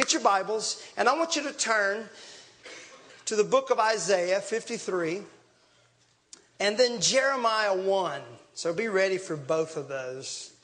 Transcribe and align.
Get 0.00 0.14
your 0.14 0.22
Bibles, 0.22 0.82
and 0.96 1.10
I 1.10 1.14
want 1.14 1.36
you 1.36 1.42
to 1.42 1.52
turn 1.52 2.08
to 3.26 3.36
the 3.36 3.44
book 3.44 3.68
of 3.68 3.78
Isaiah 3.78 4.40
53 4.40 5.20
and 6.58 6.78
then 6.78 7.02
Jeremiah 7.02 7.76
1. 7.76 8.22
So 8.54 8.72
be 8.72 8.88
ready 8.88 9.18
for 9.18 9.36
both 9.36 9.76
of 9.76 9.88
those 9.88 10.54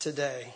today. 0.00 0.52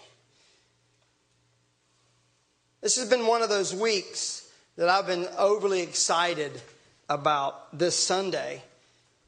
This 2.81 2.97
has 2.99 3.09
been 3.09 3.25
one 3.25 3.43
of 3.43 3.51
those 3.51 3.73
weeks 3.73 4.51
that 4.75 4.89
I've 4.89 5.07
been 5.07 5.29
overly 5.39 5.83
excited 5.83 6.61
about 7.09 7.79
this 7.79 7.95
Sunday. 7.95 8.65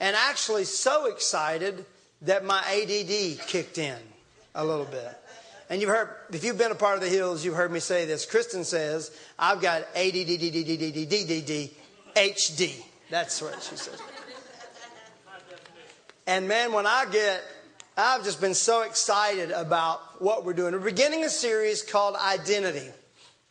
And 0.00 0.16
actually, 0.16 0.64
so 0.64 1.06
excited 1.06 1.84
that 2.22 2.44
my 2.44 2.58
ADD 2.58 3.46
kicked 3.46 3.78
in 3.78 3.98
a 4.56 4.64
little 4.64 4.84
bit. 4.84 5.19
And 5.70 5.80
you've 5.80 5.88
heard, 5.88 6.10
if 6.32 6.42
you've 6.44 6.58
been 6.58 6.72
a 6.72 6.74
part 6.74 6.96
of 6.96 7.00
the 7.00 7.08
hills, 7.08 7.44
you've 7.44 7.54
heard 7.54 7.70
me 7.70 7.78
say 7.78 8.04
this. 8.04 8.26
Kristen 8.26 8.64
says, 8.64 9.16
I've 9.38 9.60
got 9.60 9.82
ADDDDDDDD 9.94 11.70
HD. 12.16 12.72
That's 13.08 13.40
what 13.40 13.62
she 13.62 13.76
says. 13.76 14.02
And 16.26 16.48
man, 16.48 16.72
when 16.72 16.88
I 16.88 17.06
get, 17.10 17.40
I've 17.96 18.24
just 18.24 18.40
been 18.40 18.54
so 18.54 18.82
excited 18.82 19.52
about 19.52 20.20
what 20.20 20.44
we're 20.44 20.54
doing. 20.54 20.72
We're 20.72 20.80
beginning 20.80 21.22
a 21.22 21.30
series 21.30 21.82
called 21.82 22.16
Identity. 22.16 22.88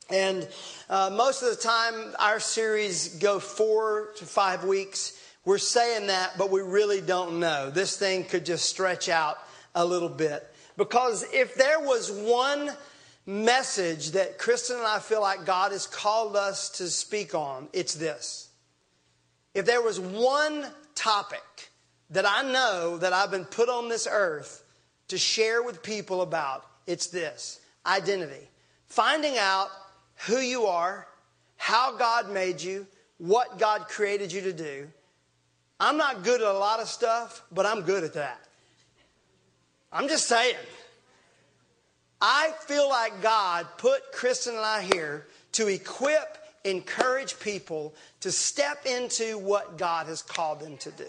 And 0.09 0.45
uh, 0.89 1.11
most 1.13 1.41
of 1.41 1.49
the 1.49 1.61
time, 1.61 2.15
our 2.19 2.41
series 2.41 3.15
go 3.19 3.39
four 3.39 4.09
to 4.17 4.25
five 4.25 4.65
weeks. 4.65 5.17
We're 5.45 5.57
saying 5.57 6.07
that, 6.07 6.37
but 6.37 6.51
we 6.51 6.61
really 6.61 6.99
don't 6.99 7.39
know. 7.39 7.69
This 7.69 7.95
thing 7.95 8.25
could 8.25 8.45
just 8.45 8.65
stretch 8.65 9.07
out 9.07 9.37
a 9.73 9.85
little 9.85 10.09
bit. 10.09 10.48
Because 10.79 11.25
if 11.33 11.55
there 11.55 11.81
was 11.81 12.09
one 12.09 12.71
message 13.25 14.11
that 14.11 14.37
Kristen 14.37 14.77
and 14.77 14.87
I 14.87 14.99
feel 14.99 15.19
like 15.19 15.45
God 15.45 15.73
has 15.73 15.85
called 15.85 16.37
us 16.37 16.69
to 16.77 16.87
speak 16.87 17.35
on, 17.35 17.67
it's 17.73 17.95
this. 17.95 18.47
If 19.53 19.65
there 19.65 19.81
was 19.81 19.99
one 19.99 20.65
topic 20.95 21.71
that 22.11 22.25
I 22.25 22.49
know 22.49 22.95
that 22.95 23.11
I've 23.11 23.29
been 23.29 23.43
put 23.43 23.67
on 23.67 23.89
this 23.89 24.07
earth 24.09 24.63
to 25.09 25.17
share 25.17 25.61
with 25.61 25.83
people 25.83 26.21
about, 26.21 26.65
it's 26.87 27.07
this 27.07 27.59
identity. 27.85 28.47
Finding 28.87 29.37
out 29.37 29.67
who 30.27 30.37
you 30.37 30.67
are, 30.67 31.05
how 31.57 31.97
God 31.97 32.31
made 32.31 32.61
you, 32.61 32.87
what 33.17 33.59
God 33.59 33.89
created 33.89 34.31
you 34.31 34.39
to 34.43 34.53
do. 34.53 34.87
I'm 35.77 35.97
not 35.97 36.23
good 36.23 36.39
at 36.41 36.47
a 36.47 36.57
lot 36.57 36.79
of 36.79 36.87
stuff, 36.87 37.43
but 37.51 37.65
I'm 37.65 37.81
good 37.81 38.05
at 38.05 38.13
that. 38.13 38.45
I'm 39.91 40.07
just 40.07 40.27
saying. 40.27 40.55
I 42.21 42.51
feel 42.61 42.89
like 42.89 43.21
God 43.21 43.65
put 43.77 44.11
Kristen 44.11 44.55
and 44.55 44.63
I 44.63 44.81
here 44.81 45.25
to 45.53 45.67
equip, 45.67 46.37
encourage 46.63 47.39
people 47.39 47.93
to 48.21 48.31
step 48.31 48.85
into 48.85 49.37
what 49.37 49.77
God 49.77 50.07
has 50.07 50.21
called 50.21 50.59
them 50.59 50.77
to 50.77 50.91
do. 50.91 51.07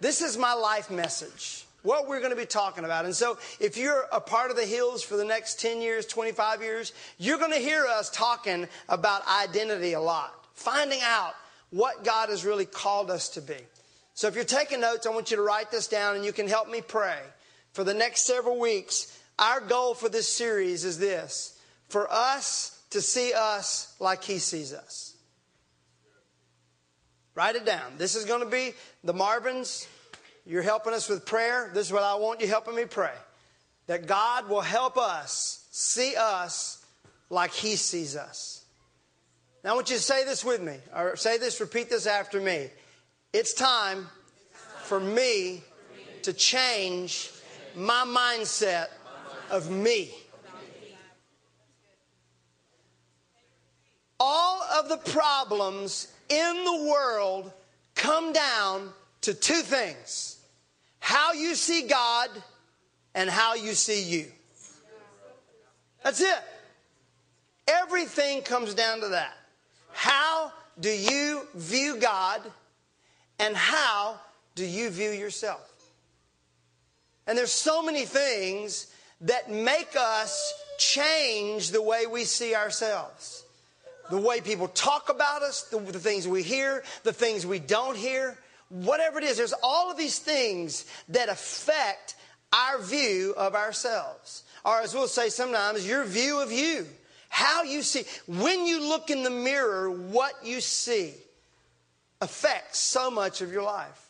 This 0.00 0.22
is 0.22 0.38
my 0.38 0.52
life 0.52 0.90
message, 0.90 1.64
what 1.82 2.06
we're 2.06 2.20
going 2.20 2.30
to 2.30 2.36
be 2.36 2.46
talking 2.46 2.84
about. 2.84 3.04
And 3.04 3.14
so, 3.14 3.38
if 3.58 3.76
you're 3.76 4.04
a 4.12 4.20
part 4.20 4.50
of 4.50 4.56
the 4.56 4.64
hills 4.64 5.02
for 5.02 5.16
the 5.16 5.24
next 5.24 5.58
10 5.60 5.80
years, 5.80 6.06
25 6.06 6.62
years, 6.62 6.92
you're 7.18 7.38
going 7.38 7.52
to 7.52 7.58
hear 7.58 7.86
us 7.86 8.10
talking 8.10 8.68
about 8.88 9.26
identity 9.26 9.94
a 9.94 10.00
lot, 10.00 10.32
finding 10.54 11.00
out 11.02 11.34
what 11.70 12.04
God 12.04 12.28
has 12.28 12.44
really 12.44 12.66
called 12.66 13.10
us 13.10 13.30
to 13.30 13.40
be. 13.40 13.56
So, 14.14 14.28
if 14.28 14.34
you're 14.34 14.44
taking 14.44 14.80
notes, 14.80 15.06
I 15.06 15.10
want 15.10 15.30
you 15.30 15.38
to 15.38 15.42
write 15.42 15.70
this 15.70 15.88
down 15.88 16.14
and 16.14 16.24
you 16.24 16.32
can 16.32 16.46
help 16.46 16.70
me 16.70 16.80
pray 16.80 17.18
for 17.76 17.84
the 17.84 17.92
next 17.92 18.26
several 18.26 18.58
weeks, 18.58 19.16
our 19.38 19.60
goal 19.60 19.92
for 19.92 20.08
this 20.08 20.26
series 20.26 20.82
is 20.86 20.98
this 20.98 21.60
for 21.90 22.10
us 22.10 22.82
to 22.88 23.02
see 23.02 23.34
us 23.34 23.94
like 24.00 24.24
He 24.24 24.38
sees 24.38 24.72
us. 24.72 25.14
Write 27.34 27.54
it 27.54 27.66
down. 27.66 27.98
This 27.98 28.16
is 28.16 28.24
going 28.24 28.40
to 28.40 28.48
be 28.48 28.72
the 29.04 29.12
Marvins. 29.12 29.86
You're 30.46 30.62
helping 30.62 30.94
us 30.94 31.06
with 31.06 31.26
prayer. 31.26 31.70
This 31.74 31.88
is 31.88 31.92
what 31.92 32.02
I 32.02 32.14
want 32.14 32.40
you 32.40 32.46
helping 32.46 32.74
me 32.74 32.86
pray. 32.86 33.12
That 33.88 34.06
God 34.06 34.48
will 34.48 34.62
help 34.62 34.96
us 34.96 35.66
see 35.70 36.16
us 36.16 36.82
like 37.28 37.52
He 37.52 37.76
sees 37.76 38.16
us. 38.16 38.64
Now, 39.62 39.72
I 39.72 39.74
want 39.74 39.90
you 39.90 39.96
to 39.96 40.02
say 40.02 40.24
this 40.24 40.42
with 40.46 40.62
me, 40.62 40.78
or 40.96 41.16
say 41.16 41.36
this, 41.36 41.60
repeat 41.60 41.90
this 41.90 42.06
after 42.06 42.40
me. 42.40 42.70
It's 43.34 43.52
time 43.52 44.06
for 44.84 44.98
me 44.98 45.62
to 46.22 46.32
change 46.32 47.32
my 47.76 48.04
mindset 48.06 48.86
of 49.50 49.70
me. 49.70 50.10
All 54.18 54.62
of 54.62 54.88
the 54.88 54.96
problems 54.96 56.08
in 56.28 56.64
the 56.64 56.88
world 56.90 57.52
come 57.94 58.32
down 58.32 58.90
to 59.22 59.34
two 59.34 59.60
things 59.60 60.32
how 61.00 61.32
you 61.34 61.54
see 61.54 61.86
God 61.86 62.30
and 63.14 63.30
how 63.30 63.54
you 63.54 63.74
see 63.74 64.02
you. 64.02 64.26
That's 66.02 66.20
it. 66.20 66.38
Everything 67.68 68.42
comes 68.42 68.74
down 68.74 69.00
to 69.00 69.08
that. 69.08 69.34
How 69.92 70.52
do 70.80 70.90
you 70.90 71.46
view 71.54 71.98
God 71.98 72.42
and 73.38 73.54
how 73.56 74.18
do 74.56 74.64
you 74.64 74.90
view 74.90 75.10
yourself? 75.10 75.75
And 77.26 77.36
there's 77.36 77.52
so 77.52 77.82
many 77.82 78.04
things 78.04 78.86
that 79.22 79.50
make 79.50 79.96
us 79.98 80.54
change 80.78 81.70
the 81.70 81.82
way 81.82 82.06
we 82.06 82.24
see 82.24 82.54
ourselves. 82.54 83.44
The 84.10 84.18
way 84.18 84.40
people 84.40 84.68
talk 84.68 85.08
about 85.08 85.42
us, 85.42 85.62
the, 85.62 85.78
the, 85.78 85.98
things 85.98 86.28
we 86.28 86.42
hear, 86.42 86.84
the 87.02 87.12
things 87.12 87.44
we 87.44 87.58
don't 87.58 87.96
hear, 87.96 88.38
whatever 88.68 89.18
it 89.18 89.24
is, 89.24 89.36
there's 89.36 89.54
all 89.62 89.90
of 89.90 89.96
these 89.96 90.18
things 90.20 90.86
that 91.08 91.28
affect 91.28 92.14
our 92.52 92.80
view 92.80 93.34
of 93.36 93.54
ourselves. 93.54 94.44
Or 94.64 94.80
as 94.80 94.94
we'll 94.94 95.08
say 95.08 95.28
sometimes, 95.28 95.86
your 95.86 96.04
view 96.04 96.40
of 96.40 96.52
you. 96.52 96.86
How 97.28 97.64
you 97.64 97.82
see. 97.82 98.04
When 98.26 98.66
you 98.66 98.88
look 98.88 99.10
in 99.10 99.22
the 99.24 99.30
mirror, 99.30 99.90
what 99.90 100.32
you 100.44 100.60
see 100.60 101.12
affects 102.20 102.78
so 102.78 103.10
much 103.10 103.40
of 103.40 103.52
your 103.52 103.62
life. 103.62 104.05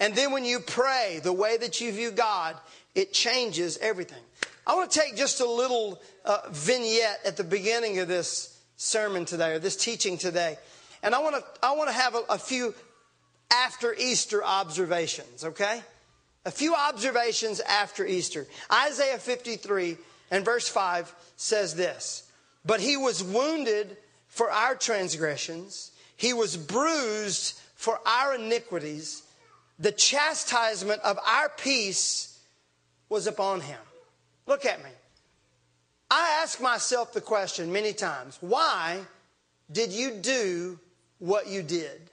And 0.00 0.14
then 0.14 0.32
when 0.32 0.46
you 0.46 0.60
pray, 0.60 1.20
the 1.22 1.32
way 1.32 1.58
that 1.58 1.80
you 1.80 1.92
view 1.92 2.10
God, 2.10 2.56
it 2.94 3.12
changes 3.12 3.78
everything. 3.78 4.22
I 4.66 4.74
want 4.74 4.90
to 4.90 4.98
take 4.98 5.16
just 5.16 5.40
a 5.40 5.48
little 5.48 6.00
uh, 6.24 6.38
vignette 6.50 7.20
at 7.24 7.36
the 7.36 7.44
beginning 7.44 7.98
of 7.98 8.08
this 8.08 8.58
sermon 8.76 9.26
today, 9.26 9.52
or 9.52 9.58
this 9.58 9.76
teaching 9.76 10.16
today. 10.16 10.56
And 11.02 11.14
I 11.14 11.18
want 11.20 11.36
to, 11.36 11.44
I 11.62 11.72
want 11.72 11.90
to 11.90 11.94
have 11.94 12.14
a, 12.14 12.22
a 12.30 12.38
few 12.38 12.74
after 13.50 13.94
Easter 13.94 14.42
observations, 14.42 15.44
okay? 15.44 15.82
A 16.46 16.50
few 16.50 16.74
observations 16.74 17.60
after 17.60 18.06
Easter. 18.06 18.46
Isaiah 18.72 19.18
53 19.18 19.98
and 20.30 20.44
verse 20.44 20.68
5 20.68 21.14
says 21.36 21.74
this 21.74 22.30
But 22.64 22.80
he 22.80 22.96
was 22.96 23.22
wounded 23.22 23.96
for 24.28 24.50
our 24.50 24.74
transgressions, 24.74 25.90
he 26.16 26.32
was 26.32 26.56
bruised 26.56 27.58
for 27.74 27.98
our 28.06 28.36
iniquities 28.36 29.22
the 29.80 29.90
chastisement 29.90 31.00
of 31.02 31.18
our 31.26 31.48
peace 31.48 32.38
was 33.08 33.26
upon 33.26 33.62
him. 33.62 33.80
Look 34.46 34.66
at 34.66 34.84
me. 34.84 34.90
I 36.10 36.40
ask 36.42 36.60
myself 36.60 37.12
the 37.12 37.20
question 37.20 37.72
many 37.72 37.92
times 37.92 38.36
why 38.40 39.00
did 39.72 39.90
you 39.90 40.12
do 40.12 40.78
what 41.18 41.48
you 41.48 41.62
did? 41.62 42.10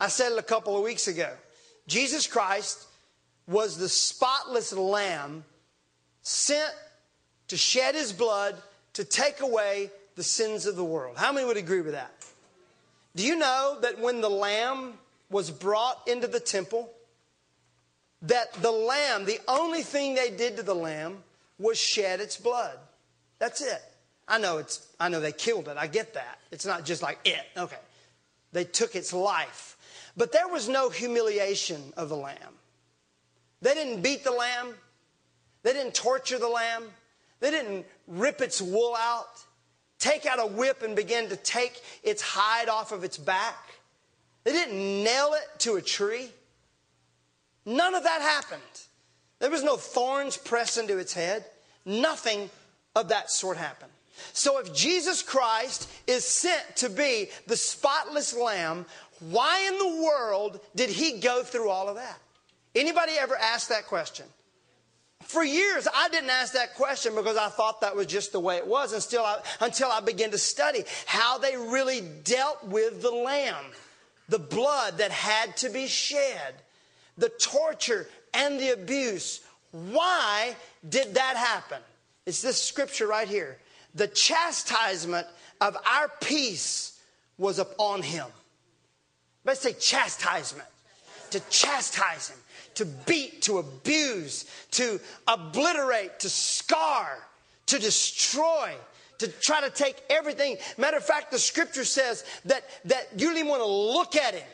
I 0.00 0.08
said 0.08 0.32
it 0.32 0.38
a 0.38 0.42
couple 0.42 0.76
of 0.76 0.82
weeks 0.82 1.06
ago. 1.06 1.30
Jesus 1.86 2.26
Christ 2.26 2.86
was 3.46 3.76
the 3.76 3.88
spotless 3.88 4.72
lamb 4.72 5.44
sent 6.22 6.72
to 7.48 7.56
shed 7.56 7.94
his 7.94 8.12
blood 8.12 8.56
to 8.94 9.04
take 9.04 9.40
away 9.40 9.90
the 10.14 10.22
sins 10.22 10.66
of 10.66 10.76
the 10.76 10.84
world. 10.84 11.18
How 11.18 11.32
many 11.32 11.46
would 11.46 11.56
agree 11.56 11.80
with 11.80 11.92
that? 11.92 12.12
Do 13.16 13.26
you 13.26 13.36
know 13.36 13.78
that 13.82 13.98
when 13.98 14.20
the 14.20 14.30
lamb 14.30 14.94
was 15.30 15.50
brought 15.50 15.96
into 16.06 16.26
the 16.26 16.40
temple, 16.40 16.90
that 18.22 18.52
the 18.54 18.70
lamb, 18.70 19.24
the 19.24 19.40
only 19.48 19.82
thing 19.82 20.14
they 20.14 20.30
did 20.30 20.56
to 20.56 20.62
the 20.62 20.74
lamb 20.74 21.18
was 21.58 21.78
shed 21.78 22.20
its 22.20 22.36
blood. 22.36 22.76
That's 23.38 23.60
it. 23.62 23.82
I 24.28 24.38
know 24.38 24.58
it's 24.58 24.86
I 24.98 25.08
know 25.08 25.20
they 25.20 25.32
killed 25.32 25.68
it. 25.68 25.76
I 25.76 25.86
get 25.86 26.14
that. 26.14 26.38
It's 26.50 26.66
not 26.66 26.84
just 26.84 27.02
like 27.02 27.18
it. 27.24 27.44
Okay. 27.56 27.76
They 28.52 28.64
took 28.64 28.94
its 28.94 29.12
life. 29.12 29.76
But 30.16 30.32
there 30.32 30.48
was 30.48 30.68
no 30.68 30.90
humiliation 30.90 31.92
of 31.96 32.08
the 32.08 32.16
lamb. 32.16 32.54
They 33.62 33.74
didn't 33.74 34.02
beat 34.02 34.24
the 34.24 34.32
lamb. 34.32 34.74
They 35.62 35.72
didn't 35.72 35.94
torture 35.94 36.38
the 36.38 36.48
lamb. 36.48 36.84
They 37.40 37.50
didn't 37.50 37.86
rip 38.06 38.40
its 38.40 38.60
wool 38.60 38.94
out, 38.98 39.28
take 39.98 40.26
out 40.26 40.38
a 40.38 40.46
whip 40.46 40.82
and 40.82 40.94
begin 40.94 41.28
to 41.30 41.36
take 41.36 41.80
its 42.02 42.22
hide 42.22 42.68
off 42.68 42.92
of 42.92 43.02
its 43.02 43.16
back. 43.16 43.56
They 44.44 44.52
didn't 44.52 45.04
nail 45.04 45.34
it 45.34 45.58
to 45.60 45.76
a 45.76 45.82
tree. 45.82 46.30
None 47.66 47.94
of 47.94 48.04
that 48.04 48.22
happened. 48.22 48.62
There 49.38 49.50
was 49.50 49.62
no 49.62 49.76
thorns 49.76 50.36
pressed 50.36 50.78
into 50.78 50.98
its 50.98 51.12
head. 51.12 51.44
Nothing 51.84 52.50
of 52.94 53.08
that 53.08 53.30
sort 53.30 53.56
happened. 53.56 53.92
So 54.32 54.58
if 54.58 54.74
Jesus 54.74 55.22
Christ 55.22 55.90
is 56.06 56.26
sent 56.26 56.76
to 56.76 56.90
be 56.90 57.28
the 57.46 57.56
spotless 57.56 58.36
lamb, 58.36 58.84
why 59.20 59.66
in 59.68 59.78
the 59.78 60.02
world 60.02 60.60
did 60.74 60.90
he 60.90 61.20
go 61.20 61.42
through 61.42 61.70
all 61.70 61.88
of 61.88 61.96
that? 61.96 62.18
Anybody 62.74 63.12
ever 63.18 63.36
ask 63.36 63.68
that 63.68 63.86
question? 63.86 64.26
For 65.22 65.44
years, 65.44 65.86
I 65.94 66.08
didn't 66.08 66.30
ask 66.30 66.54
that 66.54 66.74
question 66.74 67.14
because 67.14 67.36
I 67.36 67.48
thought 67.48 67.82
that 67.82 67.94
was 67.94 68.06
just 68.06 68.32
the 68.32 68.40
way 68.40 68.56
it 68.56 68.66
was 68.66 68.92
until 68.92 69.24
I, 69.24 69.40
until 69.60 69.90
I 69.90 70.00
began 70.00 70.30
to 70.30 70.38
study 70.38 70.84
how 71.06 71.38
they 71.38 71.56
really 71.56 72.00
dealt 72.24 72.66
with 72.66 73.02
the 73.02 73.10
lamb, 73.10 73.64
the 74.30 74.38
blood 74.38 74.98
that 74.98 75.10
had 75.10 75.56
to 75.58 75.68
be 75.68 75.86
shed, 75.86 76.54
the 77.18 77.28
torture 77.28 78.08
and 78.32 78.58
the 78.58 78.72
abuse. 78.72 79.40
Why 79.72 80.56
did 80.88 81.14
that 81.14 81.36
happen? 81.36 81.82
It's 82.24 82.40
this 82.40 82.62
scripture 82.62 83.06
right 83.06 83.28
here. 83.28 83.58
The 83.94 84.08
chastisement 84.08 85.26
of 85.60 85.76
our 85.76 86.10
peace 86.22 86.98
was 87.36 87.58
upon 87.58 88.02
him. 88.02 88.26
Let's 89.44 89.60
say 89.60 89.74
chastisement. 89.74 90.68
To 91.32 91.40
chastise 91.48 92.30
him 92.30 92.38
to 92.74 92.84
beat, 92.86 93.42
to 93.42 93.58
abuse, 93.58 94.46
to 94.72 95.00
obliterate, 95.26 96.20
to 96.20 96.30
scar, 96.30 97.18
to 97.66 97.78
destroy, 97.78 98.74
to 99.20 99.28
try 99.28 99.60
to 99.60 99.70
take 99.70 100.02
everything. 100.08 100.56
Matter 100.78 100.96
of 100.96 101.04
fact, 101.04 101.30
the 101.30 101.38
scripture 101.38 101.84
says 101.84 102.24
that, 102.46 102.64
that 102.86 103.08
you 103.12 103.28
didn't 103.28 103.38
even 103.38 103.48
want 103.48 103.62
to 103.62 103.68
look 103.68 104.16
at 104.16 104.34
him. 104.34 104.48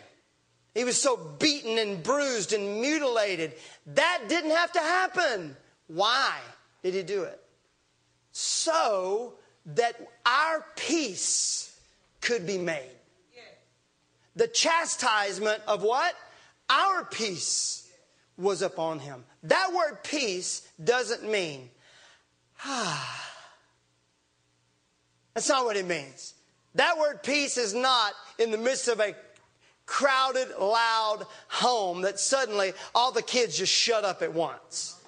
He 0.74 0.84
was 0.84 1.00
so 1.00 1.16
beaten 1.16 1.78
and 1.78 2.02
bruised 2.02 2.52
and 2.52 2.80
mutilated. 2.80 3.54
That 3.86 4.24
didn't 4.28 4.50
have 4.50 4.72
to 4.72 4.80
happen. 4.80 5.56
Why 5.86 6.32
did 6.82 6.94
he 6.94 7.02
do 7.02 7.22
it? 7.22 7.40
So 8.32 9.34
that 9.66 9.94
our 10.26 10.64
peace 10.76 11.78
could 12.20 12.46
be 12.46 12.58
made. 12.58 12.90
The 14.34 14.48
chastisement 14.48 15.62
of 15.66 15.82
what? 15.82 16.14
Our 16.68 17.04
peace 17.06 17.88
was 18.36 18.60
upon 18.60 18.98
him. 18.98 19.24
That 19.44 19.72
word 19.72 20.02
peace 20.02 20.68
doesn't 20.82 21.24
mean, 21.24 21.70
ah. 22.64 23.25
That's 25.37 25.50
not 25.50 25.67
what 25.67 25.77
it 25.77 25.85
means. 25.85 26.33
That 26.77 26.97
word 26.97 27.23
peace 27.23 27.59
is 27.59 27.75
not 27.75 28.15
in 28.38 28.50
the 28.50 28.56
midst 28.56 28.88
of 28.88 29.00
a 29.00 29.15
crowded, 29.85 30.49
loud 30.59 31.27
home 31.49 32.00
that 32.00 32.19
suddenly 32.19 32.73
all 32.94 33.12
the 33.12 33.21
kids 33.21 33.59
just 33.59 33.71
shut 33.71 34.03
up 34.03 34.23
at 34.23 34.33
once. 34.33 34.99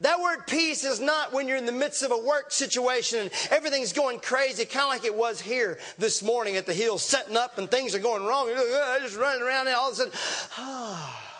That 0.00 0.20
word 0.20 0.46
peace 0.46 0.84
is 0.84 1.00
not 1.00 1.34
when 1.34 1.46
you're 1.46 1.58
in 1.58 1.66
the 1.66 1.70
midst 1.70 2.02
of 2.02 2.12
a 2.12 2.16
work 2.16 2.50
situation 2.50 3.18
and 3.18 3.30
everything's 3.50 3.92
going 3.92 4.20
crazy, 4.20 4.64
kind 4.64 4.84
of 4.84 4.88
like 4.88 5.04
it 5.04 5.14
was 5.14 5.38
here 5.38 5.78
this 5.98 6.22
morning 6.22 6.56
at 6.56 6.64
the 6.64 6.72
hill, 6.72 6.96
setting 6.96 7.36
up 7.36 7.58
and 7.58 7.70
things 7.70 7.94
are 7.94 7.98
going 7.98 8.24
wrong. 8.24 8.48
You're 8.48 9.00
just 9.00 9.18
running 9.18 9.42
around 9.42 9.66
and 9.66 9.76
all 9.76 9.88
of 9.88 9.92
a 9.92 9.96
sudden, 9.96 10.12
ah. 10.56 11.28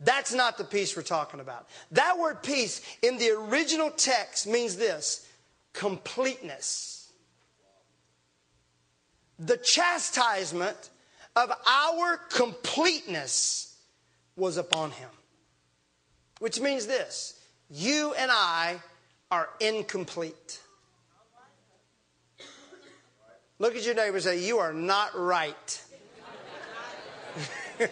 That's 0.00 0.34
not 0.34 0.58
the 0.58 0.64
peace 0.64 0.94
we're 0.94 1.02
talking 1.02 1.40
about. 1.40 1.66
That 1.92 2.18
word 2.18 2.42
peace 2.42 2.82
in 3.00 3.16
the 3.16 3.30
original 3.30 3.90
text 3.90 4.46
means 4.46 4.76
this 4.76 5.23
completeness. 5.74 7.12
The 9.38 9.58
chastisement 9.58 10.88
of 11.36 11.52
our 11.68 12.16
completeness 12.30 13.76
was 14.36 14.56
upon 14.56 14.92
him. 14.92 15.10
Which 16.38 16.60
means 16.60 16.86
this 16.86 17.38
you 17.68 18.14
and 18.14 18.30
I 18.32 18.80
are 19.30 19.50
incomplete. 19.60 20.60
Look 23.58 23.76
at 23.76 23.84
your 23.84 23.94
neighbor 23.94 24.16
and 24.16 24.24
say, 24.24 24.40
You 24.40 24.58
are 24.58 24.72
not 24.72 25.10
right. 25.18 25.82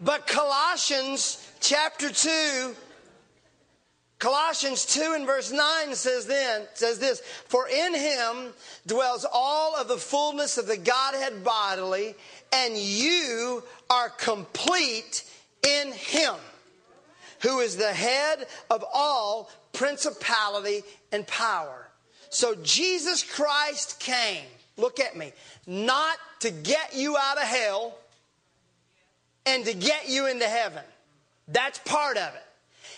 but 0.00 0.26
Colossians 0.26 1.50
chapter 1.60 2.10
2 2.10 2.74
Colossians 4.18 4.84
2 4.86 5.12
and 5.14 5.26
verse 5.26 5.52
9 5.52 5.94
says 5.94 6.26
then 6.26 6.66
says 6.74 6.98
this 6.98 7.20
for 7.20 7.68
in 7.68 7.94
him 7.94 8.52
dwells 8.86 9.24
all 9.32 9.76
of 9.76 9.86
the 9.88 9.96
fullness 9.96 10.58
of 10.58 10.66
the 10.66 10.76
Godhead 10.76 11.44
bodily 11.44 12.14
and 12.52 12.76
you 12.76 13.62
are 13.88 14.08
complete 14.08 15.24
in 15.66 15.92
him 15.92 16.34
who 17.42 17.60
is 17.60 17.76
the 17.76 17.92
head 17.92 18.46
of 18.70 18.84
all 18.92 19.50
principality 19.72 20.82
and 21.12 21.26
power. 21.26 21.88
So 22.30 22.54
Jesus 22.56 23.22
Christ 23.22 24.00
came, 24.00 24.44
look 24.76 25.00
at 25.00 25.16
me, 25.16 25.32
not 25.66 26.16
to 26.40 26.50
get 26.50 26.94
you 26.94 27.16
out 27.16 27.36
of 27.36 27.44
hell 27.44 27.94
and 29.48 29.64
to 29.64 29.72
get 29.72 30.08
you 30.08 30.26
into 30.26 30.46
heaven. 30.46 30.82
That's 31.48 31.78
part 31.78 32.18
of 32.18 32.34
it. 32.34 32.44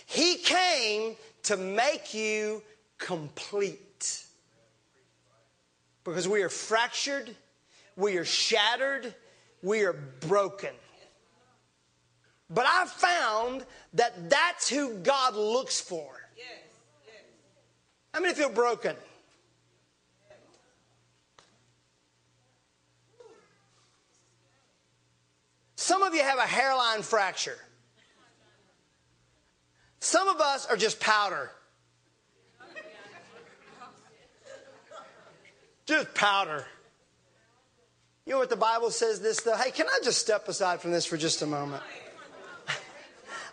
He 0.05 0.35
came 0.35 1.15
to 1.43 1.55
make 1.55 2.13
you 2.13 2.61
complete. 2.97 4.25
Because 6.03 6.27
we 6.27 6.41
are 6.43 6.49
fractured, 6.49 7.33
we 7.95 8.17
are 8.17 8.25
shattered, 8.25 9.15
we 9.63 9.83
are 9.83 9.93
broken. 9.93 10.71
But 12.49 12.65
I 12.67 12.85
found 12.85 13.65
that 13.93 14.29
that's 14.29 14.67
who 14.67 14.95
God 14.95 15.35
looks 15.35 15.79
for. 15.79 16.09
Yes, 16.35 16.47
yes. 17.05 17.23
How 18.13 18.19
many 18.19 18.33
feel 18.33 18.49
broken? 18.49 18.95
Some 25.81 26.00
of 26.11 26.15
you 26.15 26.23
have 26.23 26.39
a 26.39 26.41
hairline 26.41 27.03
fracture. 27.03 27.57
Some 30.01 30.27
of 30.27 30.41
us 30.41 30.65
are 30.65 30.75
just 30.75 30.99
powder. 30.99 31.49
Just 35.85 36.13
powder. 36.13 36.65
You 38.25 38.33
know 38.33 38.39
what 38.39 38.49
the 38.49 38.57
Bible 38.57 38.91
says 38.91 39.21
this 39.21 39.41
though? 39.41 39.55
Hey, 39.55 39.71
can 39.71 39.87
I 39.87 39.99
just 40.03 40.19
step 40.19 40.47
aside 40.47 40.81
from 40.81 40.91
this 40.91 41.05
for 41.05 41.17
just 41.17 41.41
a 41.41 41.45
moment? 41.45 41.81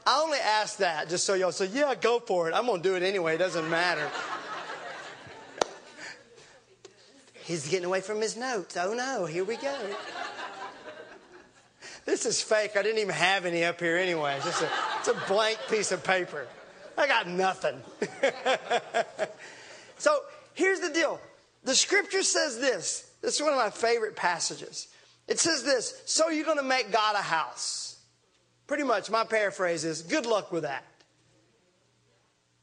I 0.07 0.21
only 0.21 0.39
ask 0.39 0.79
that 0.79 1.09
just 1.09 1.25
so 1.25 1.35
y'all 1.35 1.53
say, 1.53 1.67
yeah, 1.67 1.95
go 1.95 2.19
for 2.19 2.49
it. 2.49 2.55
I'm 2.55 2.67
going 2.67 2.83
to 2.83 2.89
do 2.89 2.97
it 2.97 3.03
anyway. 3.03 3.37
It 3.37 3.39
doesn't 3.39 3.71
matter. 3.71 4.07
He's 7.45 7.69
getting 7.69 7.87
away 7.87 8.01
from 8.01 8.21
his 8.21 8.37
notes. 8.37 8.77
Oh 8.77 8.95
no, 8.95 9.27
here 9.27 9.45
we 9.45 9.57
go. 9.57 9.77
This 12.09 12.25
is 12.25 12.41
fake. 12.41 12.75
I 12.75 12.83
didn't 12.83 13.01
even 13.01 13.15
have 13.15 13.45
any 13.45 13.65
up 13.65 13.81
here 13.81 13.99
anyway. 13.99 14.35
It's 14.37 14.47
just 14.47 14.63
a, 14.63 14.69
it's 14.99 15.09
a 15.09 15.23
blank 15.31 15.59
piece 15.69 15.93
of 15.93 16.03
paper. 16.03 16.47
I 16.97 17.07
got 17.07 17.29
nothing. 17.29 17.83
so 19.99 20.19
here's 20.55 20.81
the 20.81 20.89
deal. 20.89 21.21
The 21.65 21.75
scripture 21.75 22.23
says 22.23 22.59
this. 22.59 23.13
This 23.21 23.35
is 23.35 23.43
one 23.43 23.53
of 23.53 23.59
my 23.59 23.69
favorite 23.69 24.17
passages. 24.17 24.89
It 25.27 25.39
says 25.39 25.65
this 25.65 26.03
So 26.07 26.31
you're 26.31 26.47
going 26.47 26.57
to 26.57 26.63
make 26.63 26.91
God 26.91 27.15
a 27.15 27.21
house. 27.21 27.99
Pretty 28.67 28.85
much, 28.85 29.11
my 29.11 29.25
paraphrase 29.25 29.85
is 29.85 30.01
good 30.01 30.25
luck 30.25 30.51
with 30.51 30.63
that. 30.63 30.85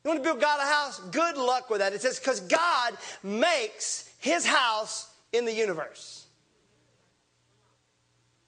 You 0.03 0.09
want 0.09 0.23
to 0.23 0.27
build 0.27 0.41
God 0.41 0.59
a 0.59 0.65
house? 0.65 0.99
Good 1.11 1.37
luck 1.37 1.69
with 1.69 1.81
that. 1.81 1.93
It 1.93 2.01
says, 2.01 2.17
because 2.17 2.39
God 2.39 2.97
makes 3.21 4.09
his 4.17 4.43
house 4.43 5.07
in 5.31 5.45
the 5.45 5.53
universe. 5.53 6.24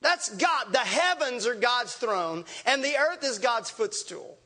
That's 0.01 0.29
God. 0.35 0.71
The 0.71 0.79
heavens 0.79 1.47
are 1.47 1.55
God's 1.55 1.93
throne, 1.95 2.45
and 2.65 2.83
the 2.83 2.95
earth 2.97 3.23
is 3.23 3.39
God's 3.39 3.69
footstool. 3.69 4.37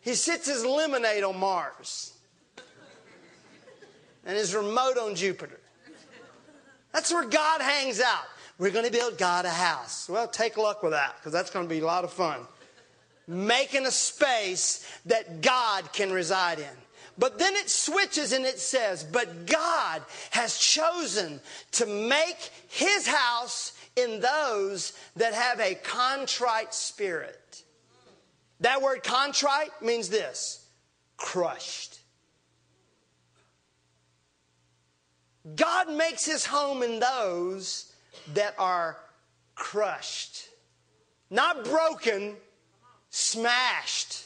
He 0.00 0.14
sits 0.14 0.46
his 0.46 0.64
lemonade 0.64 1.22
on 1.22 1.38
Mars 1.38 2.12
and 4.26 4.36
his 4.36 4.54
remote 4.54 4.98
on 4.98 5.14
Jupiter. 5.14 5.60
That's 6.92 7.12
where 7.12 7.24
God 7.24 7.60
hangs 7.60 8.00
out. 8.00 8.24
We're 8.58 8.70
going 8.70 8.84
to 8.84 8.92
build 8.92 9.16
God 9.16 9.44
a 9.44 9.50
house. 9.50 10.08
Well, 10.08 10.28
take 10.28 10.56
luck 10.56 10.82
with 10.82 10.92
that 10.92 11.16
because 11.16 11.32
that's 11.32 11.50
going 11.50 11.66
to 11.66 11.74
be 11.74 11.80
a 11.80 11.86
lot 11.86 12.04
of 12.04 12.12
fun. 12.12 12.40
Making 13.26 13.86
a 13.86 13.90
space 13.90 14.86
that 15.06 15.40
God 15.40 15.92
can 15.92 16.12
reside 16.12 16.58
in. 16.58 16.66
But 17.18 17.38
then 17.38 17.54
it 17.54 17.70
switches 17.70 18.32
and 18.32 18.44
it 18.44 18.58
says, 18.58 19.04
But 19.04 19.46
God 19.46 20.02
has 20.30 20.58
chosen 20.58 21.40
to 21.72 21.86
make 21.86 22.50
his 22.68 23.06
house 23.06 23.72
in 23.96 24.20
those 24.20 24.92
that 25.16 25.34
have 25.34 25.60
a 25.60 25.74
contrite 25.74 26.74
spirit. 26.74 27.62
That 28.60 28.80
word 28.80 29.02
contrite 29.02 29.82
means 29.82 30.08
this 30.08 30.64
crushed. 31.16 31.98
God 35.56 35.90
makes 35.92 36.24
his 36.24 36.46
home 36.46 36.82
in 36.82 37.00
those 37.00 37.92
that 38.34 38.54
are 38.58 38.96
crushed, 39.54 40.48
not 41.30 41.64
broken, 41.64 42.36
smashed, 43.10 44.24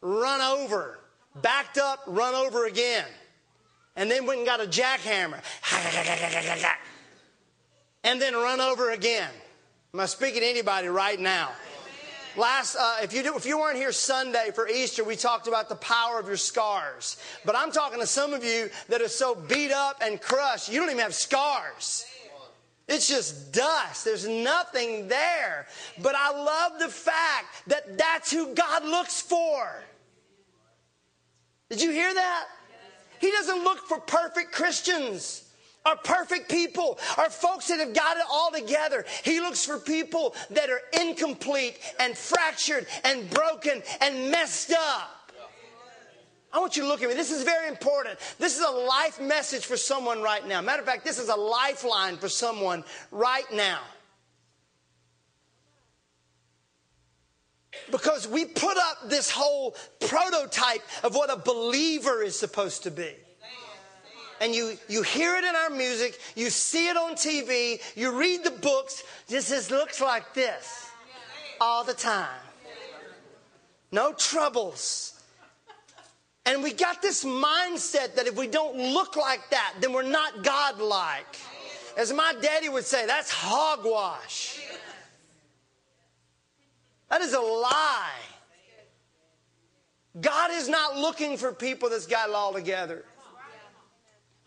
run 0.00 0.40
over, 0.40 0.98
backed 1.36 1.78
up, 1.78 2.00
run 2.06 2.34
over 2.34 2.66
again. 2.66 3.06
And 3.94 4.10
then 4.10 4.26
went 4.26 4.38
and 4.38 4.46
got 4.46 4.60
a 4.60 4.66
jackhammer. 4.66 5.40
And 8.08 8.22
then 8.22 8.32
run 8.32 8.58
over 8.58 8.92
again. 8.92 9.28
Am 9.92 10.00
I 10.00 10.06
speaking 10.06 10.40
to 10.40 10.46
anybody 10.46 10.88
right 10.88 11.20
now? 11.20 11.50
Last, 12.38 12.74
uh, 12.74 12.96
if 13.02 13.12
you 13.12 13.22
do, 13.22 13.36
if 13.36 13.44
you 13.44 13.58
weren't 13.58 13.76
here 13.76 13.92
Sunday 13.92 14.50
for 14.54 14.66
Easter, 14.66 15.04
we 15.04 15.14
talked 15.14 15.46
about 15.46 15.68
the 15.68 15.74
power 15.74 16.18
of 16.18 16.26
your 16.26 16.38
scars. 16.38 17.18
But 17.44 17.54
I'm 17.54 17.70
talking 17.70 18.00
to 18.00 18.06
some 18.06 18.32
of 18.32 18.42
you 18.42 18.70
that 18.88 19.02
are 19.02 19.08
so 19.08 19.34
beat 19.34 19.72
up 19.72 20.00
and 20.00 20.18
crushed, 20.18 20.72
you 20.72 20.80
don't 20.80 20.88
even 20.88 21.02
have 21.02 21.14
scars. 21.14 22.06
It's 22.88 23.06
just 23.06 23.52
dust. 23.52 24.06
There's 24.06 24.26
nothing 24.26 25.08
there. 25.08 25.66
But 26.00 26.14
I 26.14 26.30
love 26.30 26.78
the 26.78 26.88
fact 26.88 27.66
that 27.66 27.98
that's 27.98 28.32
who 28.32 28.54
God 28.54 28.86
looks 28.86 29.20
for. 29.20 29.82
Did 31.68 31.82
you 31.82 31.90
hear 31.90 32.14
that? 32.14 32.46
He 33.20 33.30
doesn't 33.32 33.64
look 33.64 33.80
for 33.86 34.00
perfect 34.00 34.52
Christians 34.52 35.47
are 35.88 35.96
perfect 35.96 36.50
people, 36.50 36.98
are 37.16 37.30
folks 37.30 37.68
that 37.68 37.80
have 37.80 37.94
got 37.94 38.16
it 38.16 38.24
all 38.30 38.50
together. 38.52 39.04
He 39.24 39.40
looks 39.40 39.64
for 39.64 39.78
people 39.78 40.34
that 40.50 40.68
are 40.70 40.80
incomplete 41.00 41.78
and 41.98 42.16
fractured 42.16 42.86
and 43.04 43.28
broken 43.30 43.82
and 44.00 44.30
messed 44.30 44.72
up. 44.72 45.14
I 46.50 46.60
want 46.60 46.76
you 46.76 46.82
to 46.82 46.88
look 46.88 47.02
at 47.02 47.08
me. 47.08 47.14
This 47.14 47.30
is 47.30 47.42
very 47.42 47.68
important. 47.68 48.18
This 48.38 48.56
is 48.56 48.64
a 48.64 48.70
life 48.70 49.20
message 49.20 49.66
for 49.66 49.76
someone 49.76 50.22
right 50.22 50.46
now. 50.46 50.62
Matter 50.62 50.80
of 50.80 50.88
fact, 50.88 51.04
this 51.04 51.18
is 51.18 51.28
a 51.28 51.36
lifeline 51.36 52.16
for 52.16 52.28
someone 52.28 52.84
right 53.10 53.44
now. 53.52 53.80
Because 57.90 58.26
we 58.26 58.44
put 58.44 58.76
up 58.76 59.08
this 59.08 59.30
whole 59.30 59.76
prototype 60.00 60.82
of 61.04 61.14
what 61.14 61.30
a 61.30 61.36
believer 61.36 62.22
is 62.22 62.38
supposed 62.38 62.82
to 62.84 62.90
be 62.90 63.14
and 64.40 64.54
you, 64.54 64.76
you 64.88 65.02
hear 65.02 65.36
it 65.36 65.44
in 65.44 65.54
our 65.54 65.70
music, 65.70 66.18
you 66.34 66.50
see 66.50 66.88
it 66.88 66.96
on 66.96 67.14
TV, 67.14 67.80
you 67.96 68.18
read 68.18 68.44
the 68.44 68.50
books. 68.50 69.02
This 69.26 69.50
is, 69.50 69.70
looks 69.70 70.00
like 70.00 70.34
this 70.34 70.90
all 71.60 71.84
the 71.84 71.94
time. 71.94 72.28
No 73.90 74.12
troubles. 74.12 75.14
And 76.44 76.62
we 76.62 76.72
got 76.72 77.02
this 77.02 77.24
mindset 77.24 78.14
that 78.14 78.26
if 78.26 78.36
we 78.36 78.46
don't 78.46 78.76
look 78.76 79.16
like 79.16 79.50
that, 79.50 79.74
then 79.80 79.92
we're 79.92 80.02
not 80.02 80.42
godlike. 80.42 81.36
As 81.96 82.12
my 82.12 82.34
daddy 82.40 82.68
would 82.68 82.84
say, 82.84 83.06
that's 83.06 83.30
hogwash. 83.30 84.60
That 87.10 87.20
is 87.22 87.32
a 87.34 87.40
lie. 87.40 88.10
God 90.20 90.50
is 90.52 90.68
not 90.68 90.96
looking 90.96 91.36
for 91.36 91.52
people 91.52 91.90
that's 91.90 92.06
got 92.06 92.28
it 92.28 92.34
all 92.34 92.52
together. 92.52 93.04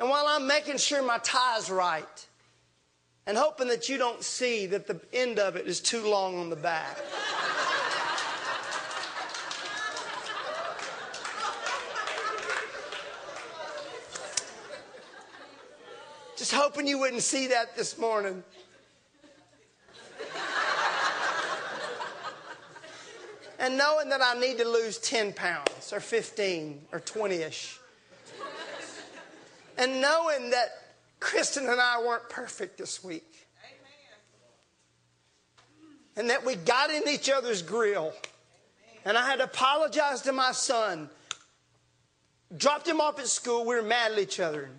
And 0.01 0.09
while 0.09 0.25
I'm 0.27 0.47
making 0.47 0.77
sure 0.77 1.03
my 1.03 1.19
tie's 1.19 1.69
right 1.69 2.27
and 3.27 3.37
hoping 3.37 3.67
that 3.67 3.87
you 3.87 3.99
don't 3.99 4.23
see 4.23 4.65
that 4.65 4.87
the 4.87 4.99
end 5.13 5.37
of 5.37 5.55
it 5.55 5.67
is 5.67 5.79
too 5.79 6.09
long 6.09 6.39
on 6.39 6.49
the 6.49 6.55
back. 6.55 6.97
Just 16.35 16.51
hoping 16.51 16.87
you 16.87 16.97
wouldn't 16.97 17.21
see 17.21 17.45
that 17.49 17.75
this 17.75 17.99
morning. 17.99 18.43
and 23.59 23.77
knowing 23.77 24.09
that 24.09 24.21
I 24.23 24.33
need 24.39 24.57
to 24.57 24.67
lose 24.67 24.97
10 24.97 25.33
pounds 25.33 25.93
or 25.93 25.99
15 25.99 26.87
or 26.91 26.99
20 27.01 27.35
ish 27.35 27.77
and 29.77 30.01
knowing 30.01 30.49
that 30.51 30.69
Kristen 31.19 31.67
and 31.67 31.79
I 31.79 32.01
weren't 32.01 32.29
perfect 32.29 32.77
this 32.77 33.03
week. 33.03 33.47
Amen. 33.63 33.77
And 36.17 36.29
that 36.29 36.45
we 36.45 36.55
got 36.55 36.89
in 36.89 37.07
each 37.07 37.29
other's 37.29 37.61
grill. 37.61 38.13
And 39.05 39.17
I 39.17 39.25
had 39.27 39.37
to 39.37 39.45
apologize 39.45 40.21
to 40.23 40.33
my 40.33 40.51
son. 40.51 41.09
Dropped 42.55 42.87
him 42.87 42.99
off 43.01 43.19
at 43.19 43.27
school. 43.27 43.65
We 43.65 43.75
were 43.75 43.81
mad 43.81 44.11
at 44.11 44.19
each 44.19 44.39
other. 44.39 44.69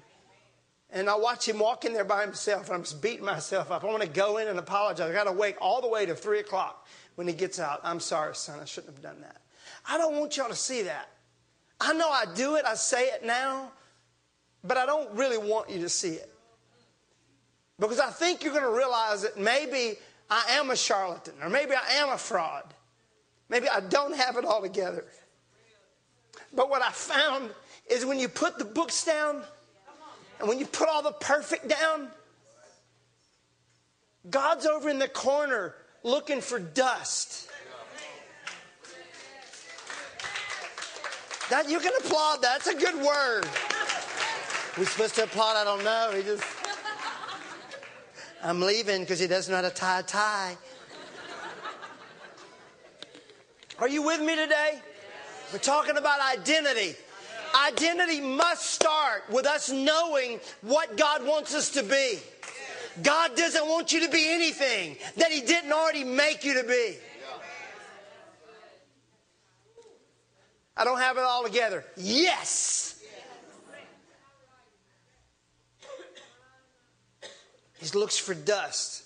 And 0.90 1.08
I 1.08 1.16
watch 1.16 1.48
him 1.48 1.58
walk 1.58 1.86
in 1.86 1.94
there 1.94 2.04
by 2.04 2.20
himself, 2.20 2.66
and 2.66 2.74
I'm 2.76 2.82
just 2.82 3.00
beating 3.00 3.24
myself 3.24 3.70
up. 3.70 3.82
I 3.82 3.86
want 3.86 4.02
to 4.02 4.08
go 4.08 4.36
in 4.36 4.48
and 4.48 4.58
apologize. 4.58 5.08
I 5.08 5.12
got 5.14 5.24
to 5.24 5.32
wait 5.32 5.56
all 5.58 5.80
the 5.80 5.88
way 5.88 6.04
to 6.04 6.14
3 6.14 6.40
o'clock 6.40 6.86
when 7.14 7.26
he 7.26 7.32
gets 7.32 7.58
out. 7.58 7.80
I'm 7.82 7.98
sorry, 7.98 8.34
son. 8.34 8.60
I 8.60 8.66
shouldn't 8.66 8.92
have 8.92 9.02
done 9.02 9.22
that. 9.22 9.40
I 9.88 9.96
don't 9.96 10.20
want 10.20 10.36
y'all 10.36 10.50
to 10.50 10.54
see 10.54 10.82
that. 10.82 11.08
I 11.80 11.94
know 11.94 12.10
I 12.10 12.26
do 12.34 12.56
it. 12.56 12.66
I 12.66 12.74
say 12.74 13.06
it 13.06 13.24
now. 13.24 13.72
But 14.64 14.76
I 14.76 14.86
don't 14.86 15.12
really 15.14 15.38
want 15.38 15.70
you 15.70 15.80
to 15.80 15.88
see 15.88 16.14
it. 16.14 16.32
Because 17.78 17.98
I 17.98 18.10
think 18.10 18.44
you're 18.44 18.52
going 18.52 18.64
to 18.64 18.76
realize 18.76 19.22
that 19.22 19.38
maybe 19.38 19.96
I 20.30 20.44
am 20.50 20.70
a 20.70 20.76
charlatan, 20.76 21.34
or 21.42 21.50
maybe 21.50 21.72
I 21.74 21.94
am 21.94 22.10
a 22.10 22.18
fraud. 22.18 22.62
Maybe 23.48 23.68
I 23.68 23.80
don't 23.80 24.14
have 24.16 24.36
it 24.36 24.44
all 24.44 24.62
together. 24.62 25.04
But 26.54 26.70
what 26.70 26.82
I 26.82 26.90
found 26.90 27.50
is 27.90 28.06
when 28.06 28.18
you 28.18 28.28
put 28.28 28.58
the 28.58 28.64
books 28.64 29.04
down 29.04 29.42
and 30.38 30.48
when 30.48 30.58
you 30.58 30.66
put 30.66 30.88
all 30.88 31.02
the 31.02 31.12
perfect 31.12 31.68
down, 31.68 32.08
God's 34.30 34.66
over 34.66 34.88
in 34.88 34.98
the 34.98 35.08
corner 35.08 35.74
looking 36.02 36.40
for 36.40 36.58
dust. 36.58 37.48
That 41.50 41.68
you 41.68 41.80
can 41.80 41.92
applaud. 41.98 42.40
That's 42.40 42.68
a 42.68 42.74
good 42.74 43.04
word. 43.04 43.46
We 44.78 44.86
supposed 44.86 45.14
to 45.16 45.24
applaud? 45.24 45.56
I 45.56 45.64
don't 45.64 45.84
know. 45.84 46.12
He 46.16 46.22
just. 46.22 46.42
I'm 48.42 48.60
leaving 48.60 49.02
because 49.02 49.20
he 49.20 49.26
doesn't 49.26 49.52
know 49.52 49.62
how 49.62 49.68
to 49.68 49.74
tie 49.74 50.00
a 50.00 50.02
tie. 50.02 50.56
Are 53.78 53.88
you 53.88 54.02
with 54.02 54.20
me 54.20 54.34
today? 54.34 54.80
We're 55.52 55.58
talking 55.58 55.96
about 55.98 56.20
identity. 56.38 56.96
Identity 57.66 58.20
must 58.20 58.70
start 58.70 59.24
with 59.30 59.44
us 59.44 59.70
knowing 59.70 60.40
what 60.62 60.96
God 60.96 61.26
wants 61.26 61.54
us 61.54 61.70
to 61.70 61.82
be. 61.82 62.18
God 63.02 63.36
doesn't 63.36 63.68
want 63.68 63.92
you 63.92 64.00
to 64.06 64.08
be 64.10 64.32
anything 64.32 64.96
that 65.16 65.30
He 65.30 65.42
didn't 65.42 65.72
already 65.72 66.04
make 66.04 66.44
you 66.44 66.54
to 66.54 66.66
be. 66.66 66.96
I 70.76 70.84
don't 70.84 70.98
have 70.98 71.18
it 71.18 71.24
all 71.24 71.44
together. 71.44 71.84
Yes. 71.96 72.91
He 77.82 77.98
looks 77.98 78.16
for 78.16 78.32
dust. 78.32 79.02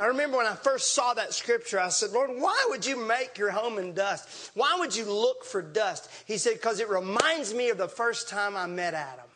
I 0.00 0.06
remember 0.06 0.38
when 0.38 0.46
I 0.46 0.54
first 0.54 0.94
saw 0.94 1.14
that 1.14 1.32
scripture, 1.32 1.78
I 1.78 1.90
said, 1.90 2.10
Lord, 2.10 2.30
why 2.38 2.66
would 2.70 2.84
you 2.84 3.06
make 3.06 3.38
your 3.38 3.50
home 3.50 3.78
in 3.78 3.92
dust? 3.92 4.50
Why 4.54 4.76
would 4.78 4.96
you 4.96 5.04
look 5.04 5.44
for 5.44 5.62
dust? 5.62 6.10
He 6.26 6.38
said, 6.38 6.54
because 6.54 6.80
it 6.80 6.88
reminds 6.88 7.54
me 7.54 7.68
of 7.68 7.78
the 7.78 7.86
first 7.86 8.28
time 8.28 8.56
I 8.56 8.66
met 8.66 8.94
Adam. 8.94 9.26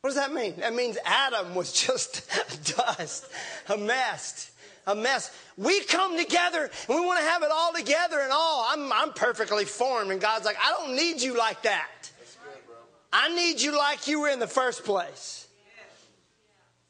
What 0.00 0.10
does 0.10 0.16
that 0.16 0.32
mean? 0.32 0.54
That 0.58 0.74
means 0.74 0.96
Adam 1.04 1.54
was 1.54 1.72
just 1.86 2.28
dust, 2.76 3.26
a 3.68 3.76
mess, 3.76 4.50
a 4.86 4.94
mess. 4.94 5.36
We 5.56 5.84
come 5.84 6.16
together 6.16 6.70
and 6.88 7.00
we 7.00 7.04
want 7.04 7.20
to 7.20 7.26
have 7.26 7.42
it 7.42 7.50
all 7.52 7.72
together 7.72 8.18
and 8.20 8.32
all. 8.32 8.66
I'm, 8.68 8.92
I'm 8.92 9.12
perfectly 9.12 9.64
formed, 9.64 10.10
and 10.10 10.20
God's 10.20 10.44
like, 10.44 10.56
I 10.60 10.70
don't 10.70 10.96
need 10.96 11.20
you 11.20 11.36
like 11.36 11.62
that. 11.62 12.11
I 13.12 13.34
need 13.34 13.60
you 13.60 13.76
like 13.76 14.08
you 14.08 14.20
were 14.20 14.28
in 14.28 14.38
the 14.38 14.46
first 14.46 14.84
place. 14.84 15.46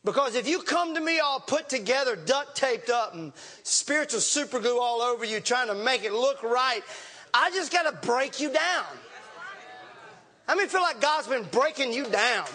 Because 0.04 0.34
if 0.34 0.48
you 0.48 0.60
come 0.60 0.94
to 0.94 1.00
me 1.00 1.20
all 1.20 1.40
put 1.40 1.68
together, 1.68 2.16
duct 2.16 2.56
taped 2.56 2.90
up, 2.90 3.14
and 3.14 3.32
spiritual 3.62 4.20
super 4.20 4.58
glue 4.58 4.80
all 4.80 5.00
over 5.00 5.24
you, 5.24 5.40
trying 5.40 5.68
to 5.68 5.74
make 5.74 6.04
it 6.04 6.12
look 6.12 6.42
right, 6.42 6.82
I 7.32 7.50
just 7.50 7.72
got 7.72 7.84
to 7.84 8.06
break 8.06 8.40
you 8.40 8.48
down. 8.48 8.84
How 10.48 10.56
many 10.56 10.68
feel 10.68 10.82
like 10.82 11.00
God's 11.00 11.28
been 11.28 11.44
breaking 11.44 11.92
you 11.92 12.04
down? 12.04 12.46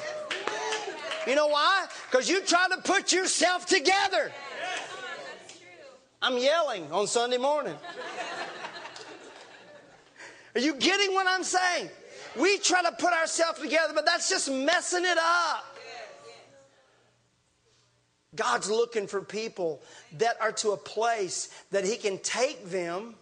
You 1.25 1.35
know 1.35 1.47
why? 1.47 1.87
Because 2.09 2.29
you 2.29 2.41
try 2.41 2.67
to 2.69 2.77
put 2.81 3.11
yourself 3.11 3.65
together. 3.65 4.31
I'm 6.21 6.37
yelling 6.37 6.91
on 6.91 7.07
Sunday 7.07 7.37
morning. 7.37 7.75
Are 10.55 10.59
you 10.59 10.75
getting 10.75 11.13
what 11.13 11.27
I'm 11.27 11.43
saying? 11.43 11.89
We 12.39 12.57
try 12.59 12.83
to 12.83 12.91
put 12.91 13.13
ourselves 13.13 13.59
together, 13.59 13.93
but 13.93 14.05
that's 14.05 14.29
just 14.29 14.51
messing 14.51 15.05
it 15.05 15.17
up. 15.17 15.65
God's 18.35 18.69
looking 18.69 19.07
for 19.07 19.21
people 19.21 19.81
that 20.17 20.39
are 20.39 20.51
to 20.53 20.71
a 20.71 20.77
place 20.77 21.49
that 21.71 21.83
He 21.83 21.95
can 21.95 22.19
take 22.19 22.69
them 22.69 23.15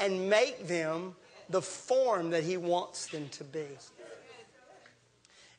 and 0.00 0.28
make 0.28 0.66
them 0.66 1.14
the 1.48 1.62
form 1.62 2.30
that 2.30 2.42
He 2.42 2.56
wants 2.56 3.06
them 3.06 3.28
to 3.30 3.44
be. 3.44 3.66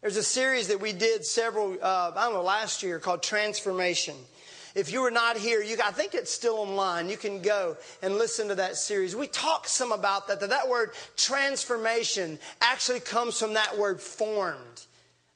There's 0.01 0.17
a 0.17 0.23
series 0.23 0.67
that 0.67 0.79
we 0.79 0.93
did 0.93 1.25
several, 1.25 1.77
uh, 1.81 2.11
I 2.15 2.25
don't 2.25 2.33
know, 2.33 2.43
last 2.43 2.83
year 2.83 2.99
called 2.99 3.23
Transformation. 3.23 4.15
If 4.77 4.93
you 4.93 5.01
were 5.01 5.09
not 5.09 5.37
here, 5.37 5.63
you, 5.63 5.75
I 5.83 5.89
think 5.89 6.13
it's 6.13 6.31
still 6.31 6.57
online. 6.57 7.09
You 7.09 7.17
can 7.17 7.41
go 7.41 7.77
and 8.03 8.13
listen 8.13 8.47
to 8.49 8.55
that 8.55 8.75
series. 8.75 9.15
We 9.15 9.25
talked 9.25 9.69
some 9.69 9.91
about 9.91 10.27
that. 10.27 10.39
That, 10.39 10.51
that 10.51 10.69
word 10.69 10.91
transformation 11.15 12.37
actually 12.61 12.99
comes 12.99 13.39
from 13.39 13.55
that 13.55 13.75
word 13.75 13.99
formed. 13.99 14.85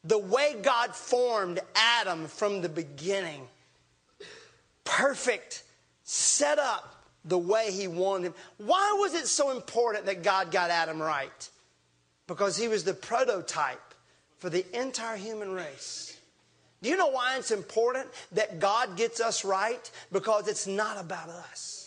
The 0.03 0.19
way 0.19 0.57
God 0.61 0.95
formed 0.95 1.59
Adam 1.75 2.27
from 2.27 2.61
the 2.61 2.69
beginning. 2.69 3.47
Perfect, 4.83 5.63
set 6.03 6.59
up 6.59 7.03
the 7.25 7.39
way 7.39 7.71
he 7.71 7.87
wanted 7.87 8.27
him. 8.27 8.33
Why 8.57 8.95
was 8.99 9.15
it 9.15 9.25
so 9.25 9.49
important 9.49 10.05
that 10.05 10.21
God 10.21 10.51
got 10.51 10.69
Adam 10.69 11.01
right? 11.01 11.49
Because 12.27 12.57
he 12.57 12.67
was 12.67 12.83
the 12.83 12.93
prototype 12.93 13.95
for 14.37 14.51
the 14.51 14.63
entire 14.79 15.17
human 15.17 15.51
race. 15.51 16.15
Do 16.81 16.89
you 16.89 16.97
know 16.97 17.07
why 17.07 17.37
it's 17.37 17.51
important 17.51 18.07
that 18.31 18.59
God 18.59 18.97
gets 18.97 19.19
us 19.19 19.45
right? 19.45 19.89
Because 20.11 20.47
it's 20.47 20.65
not 20.65 20.99
about 20.99 21.29
us. 21.29 21.81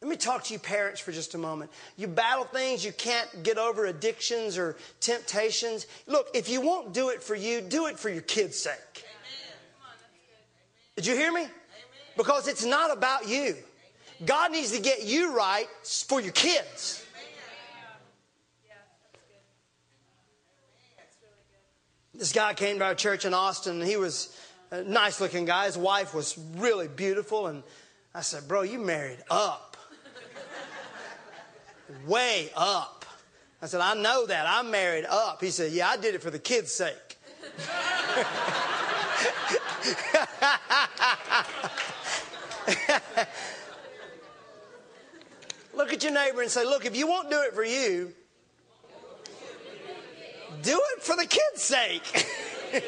Let 0.00 0.10
me 0.10 0.16
talk 0.16 0.44
to 0.44 0.52
you 0.52 0.58
parents 0.58 1.00
for 1.00 1.12
just 1.12 1.34
a 1.34 1.38
moment. 1.38 1.70
You 1.96 2.08
battle 2.08 2.44
things, 2.44 2.84
you 2.84 2.92
can't 2.92 3.42
get 3.42 3.56
over 3.56 3.86
addictions 3.86 4.58
or 4.58 4.76
temptations. 5.00 5.86
Look, 6.06 6.28
if 6.34 6.50
you 6.50 6.60
won't 6.60 6.92
do 6.92 7.08
it 7.08 7.22
for 7.22 7.34
you, 7.34 7.62
do 7.62 7.86
it 7.86 7.98
for 7.98 8.10
your 8.10 8.20
kids' 8.20 8.58
sake. 8.58 9.06
Did 10.96 11.06
you 11.06 11.14
hear 11.14 11.32
me? 11.32 11.46
Because 12.16 12.48
it's 12.48 12.64
not 12.64 12.92
about 12.92 13.28
you. 13.28 13.56
God 14.26 14.52
needs 14.52 14.72
to 14.72 14.80
get 14.80 15.04
you 15.04 15.34
right 15.34 15.68
for 15.82 16.20
your 16.20 16.32
kids. 16.32 17.03
This 22.16 22.32
guy 22.32 22.54
came 22.54 22.78
to 22.78 22.84
our 22.84 22.94
church 22.94 23.24
in 23.24 23.34
Austin, 23.34 23.80
and 23.80 23.88
he 23.88 23.96
was 23.96 24.38
a 24.70 24.82
nice 24.82 25.20
looking 25.20 25.44
guy. 25.44 25.66
His 25.66 25.76
wife 25.76 26.14
was 26.14 26.38
really 26.56 26.86
beautiful. 26.86 27.48
And 27.48 27.64
I 28.14 28.20
said, 28.20 28.46
Bro, 28.46 28.62
you 28.62 28.78
married 28.78 29.18
up. 29.30 29.76
Way 32.06 32.50
up. 32.56 33.04
I 33.60 33.66
said, 33.66 33.80
I 33.80 33.94
know 33.94 34.26
that. 34.26 34.46
I'm 34.48 34.70
married 34.70 35.06
up. 35.06 35.40
He 35.40 35.50
said, 35.50 35.72
Yeah, 35.72 35.88
I 35.88 35.96
did 35.96 36.14
it 36.14 36.22
for 36.22 36.30
the 36.30 36.38
kids' 36.38 36.72
sake. 36.72 36.94
look 45.74 45.92
at 45.92 46.02
your 46.02 46.12
neighbor 46.12 46.42
and 46.42 46.50
say, 46.50 46.64
Look, 46.64 46.84
if 46.84 46.96
you 46.96 47.08
won't 47.08 47.30
do 47.30 47.40
it 47.42 47.54
for 47.54 47.64
you, 47.64 48.12
do 50.64 50.80
it 50.96 51.02
for 51.02 51.14
the 51.14 51.26
kids' 51.26 51.62
sake. 51.62 52.26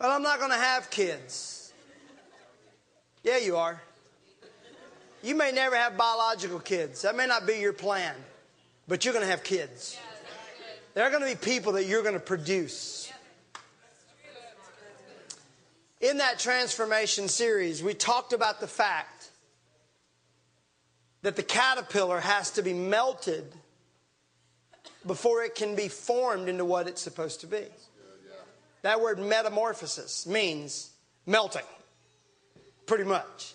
well, 0.00 0.10
I'm 0.12 0.22
not 0.22 0.38
going 0.38 0.50
to 0.50 0.56
have 0.56 0.90
kids. 0.90 1.72
Yeah, 3.22 3.38
you 3.38 3.56
are. 3.56 3.80
You 5.22 5.34
may 5.34 5.52
never 5.52 5.76
have 5.76 5.96
biological 5.96 6.58
kids. 6.60 7.02
That 7.02 7.16
may 7.16 7.26
not 7.26 7.46
be 7.46 7.58
your 7.58 7.72
plan, 7.72 8.14
but 8.88 9.04
you're 9.04 9.12
going 9.14 9.24
to 9.24 9.30
have 9.30 9.42
kids. 9.42 9.98
There 10.94 11.04
are 11.04 11.10
going 11.10 11.22
to 11.22 11.28
be 11.28 11.36
people 11.36 11.72
that 11.72 11.84
you're 11.84 12.02
going 12.02 12.14
to 12.14 12.20
produce. 12.20 12.99
In 16.00 16.18
that 16.18 16.38
transformation 16.38 17.28
series, 17.28 17.82
we 17.82 17.92
talked 17.92 18.32
about 18.32 18.60
the 18.60 18.66
fact 18.66 19.30
that 21.22 21.36
the 21.36 21.42
caterpillar 21.42 22.20
has 22.20 22.52
to 22.52 22.62
be 22.62 22.72
melted 22.72 23.44
before 25.06 25.42
it 25.42 25.54
can 25.54 25.76
be 25.76 25.88
formed 25.88 26.48
into 26.48 26.64
what 26.64 26.88
it's 26.88 27.02
supposed 27.02 27.40
to 27.42 27.46
be. 27.46 27.64
That 28.82 29.02
word 29.02 29.18
metamorphosis 29.18 30.26
means 30.26 30.90
melting, 31.26 31.66
pretty 32.86 33.04
much. 33.04 33.54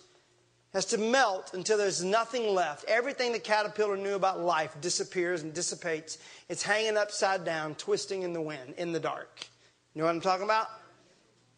Has 0.72 0.86
to 0.86 0.98
melt 0.98 1.52
until 1.52 1.78
there's 1.78 2.04
nothing 2.04 2.54
left. 2.54 2.84
Everything 2.86 3.32
the 3.32 3.40
caterpillar 3.40 3.96
knew 3.96 4.14
about 4.14 4.40
life 4.40 4.76
disappears 4.80 5.42
and 5.42 5.52
dissipates. 5.52 6.18
It's 6.48 6.62
hanging 6.62 6.96
upside 6.96 7.44
down, 7.44 7.74
twisting 7.74 8.22
in 8.22 8.32
the 8.32 8.40
wind, 8.40 8.74
in 8.76 8.92
the 8.92 9.00
dark. 9.00 9.46
You 9.94 10.02
know 10.02 10.06
what 10.06 10.14
I'm 10.14 10.20
talking 10.20 10.44
about? 10.44 10.68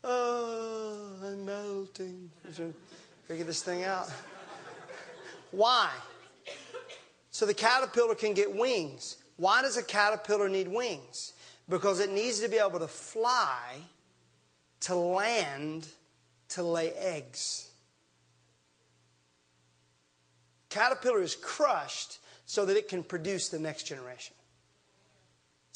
Oh, 0.05 1.11
I'm 1.25 1.45
melting. 1.45 2.31
Figure 3.27 3.45
this 3.45 3.63
thing 3.63 3.85
out. 3.85 4.11
Why? 5.51 5.91
So 7.31 7.47
the 7.47 7.55
caterpillar 7.55 8.15
can 8.15 8.35
get 8.35 8.55
wings. 8.55 9.17
Why 9.37 9.63
does 9.63 9.77
a 9.77 9.83
caterpillar 9.83 10.49
need 10.49 10.69
wings? 10.69 11.33
Because 11.69 12.01
it 12.01 12.11
needs 12.11 12.41
to 12.41 12.49
be 12.49 12.59
able 12.59 12.79
to 12.81 12.89
fly, 12.89 13.77
to 14.81 14.95
land, 14.95 15.87
to 16.51 16.63
lay 16.63 16.93
eggs. 16.93 17.71
Caterpillar 20.71 21.23
is 21.23 21.35
crushed 21.37 22.19
so 22.47 22.65
that 22.65 22.77
it 22.77 22.89
can 22.89 23.03
produce 23.03 23.49
the 23.49 23.59
next 23.59 23.85
generation. 23.85 24.35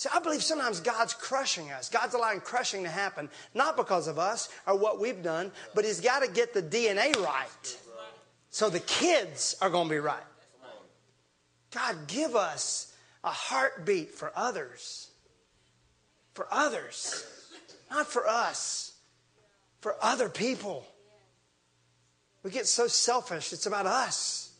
See, 0.03 0.09
I 0.13 0.19
believe 0.19 0.43
sometimes 0.43 0.81
God's 0.81 1.15
crushing 1.15 1.71
us. 1.71 1.89
God's 1.89 2.15
allowing 2.15 2.41
crushing 2.41 2.83
to 2.83 2.89
happen, 2.89 3.31
not 3.55 3.77
because 3.77 4.09
of 4.09 4.19
us 4.19 4.49
or 4.67 4.77
what 4.77 4.99
we've 4.99 5.23
done, 5.23 5.53
but 5.77 5.85
He's 5.85 6.01
got 6.01 6.25
to 6.25 6.29
get 6.29 6.53
the 6.53 6.61
DNA 6.61 7.17
right. 7.19 7.79
So 8.51 8.69
the 8.69 8.81
kids 8.81 9.55
are 9.63 9.71
going 9.71 9.87
to 9.87 9.95
be 9.95 10.01
right. 10.01 10.25
God, 11.71 12.09
give 12.09 12.35
us 12.35 12.93
a 13.23 13.31
heartbeat 13.31 14.11
for 14.11 14.33
others. 14.35 15.09
For 16.35 16.49
others. 16.51 17.25
Not 17.89 18.09
for 18.09 18.27
us. 18.27 18.95
For 19.83 19.95
other 20.03 20.29
people. 20.29 20.85
We 22.43 22.51
get 22.51 22.67
so 22.67 22.89
selfish, 22.89 23.53
it's 23.53 23.67
about 23.67 23.87
us. 23.87 24.52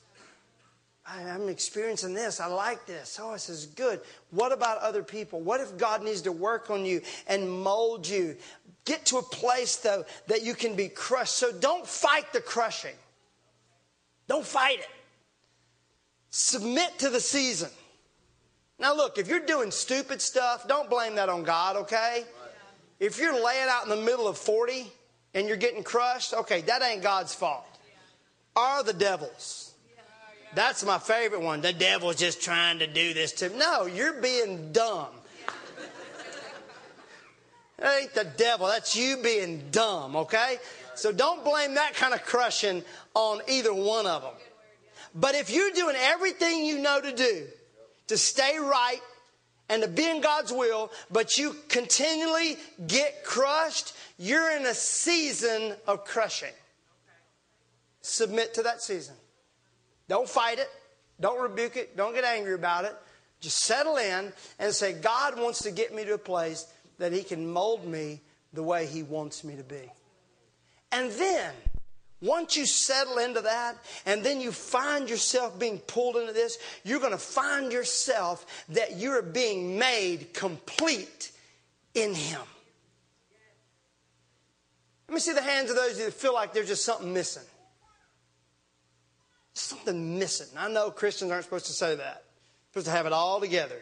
I'm 1.05 1.49
experiencing 1.49 2.15
this. 2.15 2.39
I 2.39 2.47
like 2.47 2.87
this. 2.87 3.19
Oh, 3.21 3.33
this 3.33 3.49
is 3.49 3.67
good. 3.67 4.01
What 4.31 4.53
about 4.53 4.79
other 4.79 5.03
people? 5.03 5.41
What 5.41 5.61
if 5.61 5.77
God 5.77 6.05
needs 6.05 6.23
to 6.23 6.33
work 6.33 6.71
on 6.71 6.85
you 6.85 7.03
and 7.27 7.51
mold 7.51 8.09
you? 8.09 8.37
Get 8.85 9.07
to 9.07 9.19
a 9.19 9.23
place, 9.23 9.77
though, 9.77 10.05
that 10.29 10.43
you 10.43 10.55
can 10.55 10.77
be 10.77 10.89
crushed. 10.89 11.37
So 11.37 11.53
don't 11.53 11.87
fight 11.87 12.33
the 12.33 12.41
crushing. 12.41 12.95
Don't 14.29 14.47
fight 14.47 14.79
it. 14.79 14.89
Submit 16.31 16.99
to 17.01 17.11
the 17.11 17.21
season. 17.21 17.71
Now, 18.79 18.95
look, 18.95 19.19
if 19.19 19.29
you're 19.29 19.45
doing 19.45 19.71
stupid 19.71 20.23
stuff, 20.23 20.67
don't 20.67 20.89
blame 20.89 21.17
that 21.17 21.29
on 21.29 21.43
God, 21.43 21.77
okay? 21.77 22.25
If 22.99 23.19
you're 23.19 23.45
laying 23.45 23.69
out 23.69 23.85
in 23.85 23.91
the 23.91 24.05
middle 24.05 24.29
of 24.29 24.39
40 24.39 24.91
and 25.35 25.49
you're 25.49 25.57
getting 25.57 25.83
crushed, 25.83 26.33
okay, 26.33 26.61
that 26.63 26.83
ain't 26.83 27.03
God's 27.03 27.35
fault. 27.35 27.67
Are 28.55 28.83
the 28.83 28.93
devil's. 28.93 29.72
That's 30.55 30.85
my 30.85 30.99
favorite 30.99 31.41
one. 31.41 31.63
The 31.63 31.73
devil's 31.73 32.17
just 32.17 32.43
trying 32.43 32.79
to 32.81 32.87
do 32.87 33.15
this 33.15 33.33
to 33.33 33.49
me. 33.49 33.57
No, 33.57 33.87
you're 33.87 34.21
being 34.21 34.73
dumb. 34.73 35.09
That 37.79 38.01
ain't 38.01 38.15
the 38.15 38.25
devil. 38.25 38.69
That's 38.69 38.95
you 38.95 39.17
being 39.17 39.65
dumb, 39.71 40.15
okay? 40.15 40.59
So 40.95 41.11
don't 41.11 41.43
blame 41.43 41.75
that 41.75 41.95
kind 41.95 42.15
of 42.15 42.23
crushing 42.23 42.85
on 43.15 43.41
either 43.49 43.75
one 43.75 44.07
of 44.07 44.23
them. 44.23 44.35
But 45.15 45.35
if 45.35 45.51
you're 45.51 45.73
doing 45.73 45.97
everything 45.99 46.65
you 46.65 46.79
know 46.79 47.01
to 47.01 47.13
do 47.13 47.47
to 48.09 48.17
stay 48.17 48.59
right 48.59 49.01
and 49.69 49.83
to 49.83 49.89
be 49.89 50.09
in 50.09 50.21
God's 50.21 50.53
will, 50.53 50.93
but 51.11 51.39
you 51.39 51.57
continually 51.69 52.57
get 52.87 53.25
crushed, 53.25 53.95
you're 54.19 54.55
in 54.57 54.67
a 54.67 54.75
season 54.75 55.75
of 55.87 56.05
crushing. 56.05 56.53
Submit 58.03 58.55
to 58.55 58.63
that 58.63 58.83
season. 58.83 59.15
Don't 60.13 60.29
fight 60.29 60.59
it. 60.59 60.69
Don't 61.21 61.41
rebuke 61.41 61.79
it. 61.79 61.97
Don't 61.97 62.13
get 62.13 62.23
angry 62.23 62.53
about 62.53 62.85
it. 62.85 62.95
Just 63.41 63.61
settle 63.61 63.97
in 63.97 64.31
and 64.59 64.75
say, 64.75 64.93
God 64.93 65.41
wants 65.41 65.63
to 65.63 65.71
get 65.71 65.95
me 65.95 66.05
to 66.05 66.13
a 66.13 66.19
place 66.19 66.67
that 66.99 67.15
He 67.15 67.23
can 67.23 67.51
mold 67.51 67.87
me 67.87 68.21
the 68.53 68.63
way 68.63 68.85
He 68.85 69.03
wants 69.03 69.43
me 69.43 69.57
to 69.57 69.63
be. 69.63 69.91
And 70.93 71.11
then, 71.13 71.55
once 72.21 72.59
you 72.59 72.67
settle 72.67 73.17
into 73.17 73.41
that, 73.41 73.79
and 74.05 74.23
then 74.23 74.43
you 74.43 74.53
find 74.53 75.09
yourself 75.09 75.59
being 75.59 75.79
pulled 75.79 76.17
into 76.17 76.35
this, 76.35 76.59
you're 76.85 77.01
going 77.01 77.13
to 77.13 77.17
find 77.17 77.73
yourself 77.73 78.45
that 78.69 78.99
you're 78.99 79.23
being 79.23 79.79
made 79.79 80.35
complete 80.35 81.33
in 81.95 82.13
Him. 82.13 82.43
Let 85.09 85.15
me 85.15 85.21
see 85.21 85.33
the 85.33 85.41
hands 85.41 85.71
of 85.71 85.77
those 85.77 85.97
that 85.97 86.13
feel 86.13 86.35
like 86.35 86.53
there's 86.53 86.69
just 86.69 86.85
something 86.85 87.15
missing 87.15 87.45
something 89.55 90.19
missing. 90.19 90.49
I 90.57 90.69
know 90.69 90.91
Christians 90.91 91.31
aren't 91.31 91.45
supposed 91.45 91.67
to 91.67 91.73
say 91.73 91.95
that. 91.97 92.25
supposed 92.71 92.87
to 92.87 92.93
have 92.93 93.07
it 93.07 93.13
all 93.13 93.41
together. 93.41 93.81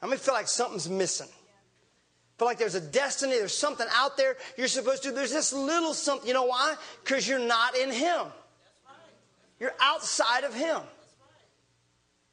How 0.00 0.08
many 0.08 0.18
feel 0.18 0.34
like 0.34 0.48
something's 0.48 0.88
missing? 0.88 1.28
Feel 2.38 2.46
like 2.46 2.58
there's 2.58 2.76
a 2.76 2.80
destiny, 2.80 3.32
there's 3.32 3.56
something 3.56 3.86
out 3.92 4.16
there 4.16 4.36
you're 4.56 4.68
supposed 4.68 5.02
to. 5.02 5.10
There's 5.10 5.32
this 5.32 5.52
little 5.52 5.92
something. 5.92 6.28
You 6.28 6.34
know 6.34 6.44
why? 6.44 6.76
Because 7.02 7.26
you're 7.26 7.40
not 7.40 7.76
in 7.76 7.90
Him. 7.90 8.26
You're 9.58 9.74
outside 9.80 10.44
of 10.44 10.54
Him. 10.54 10.80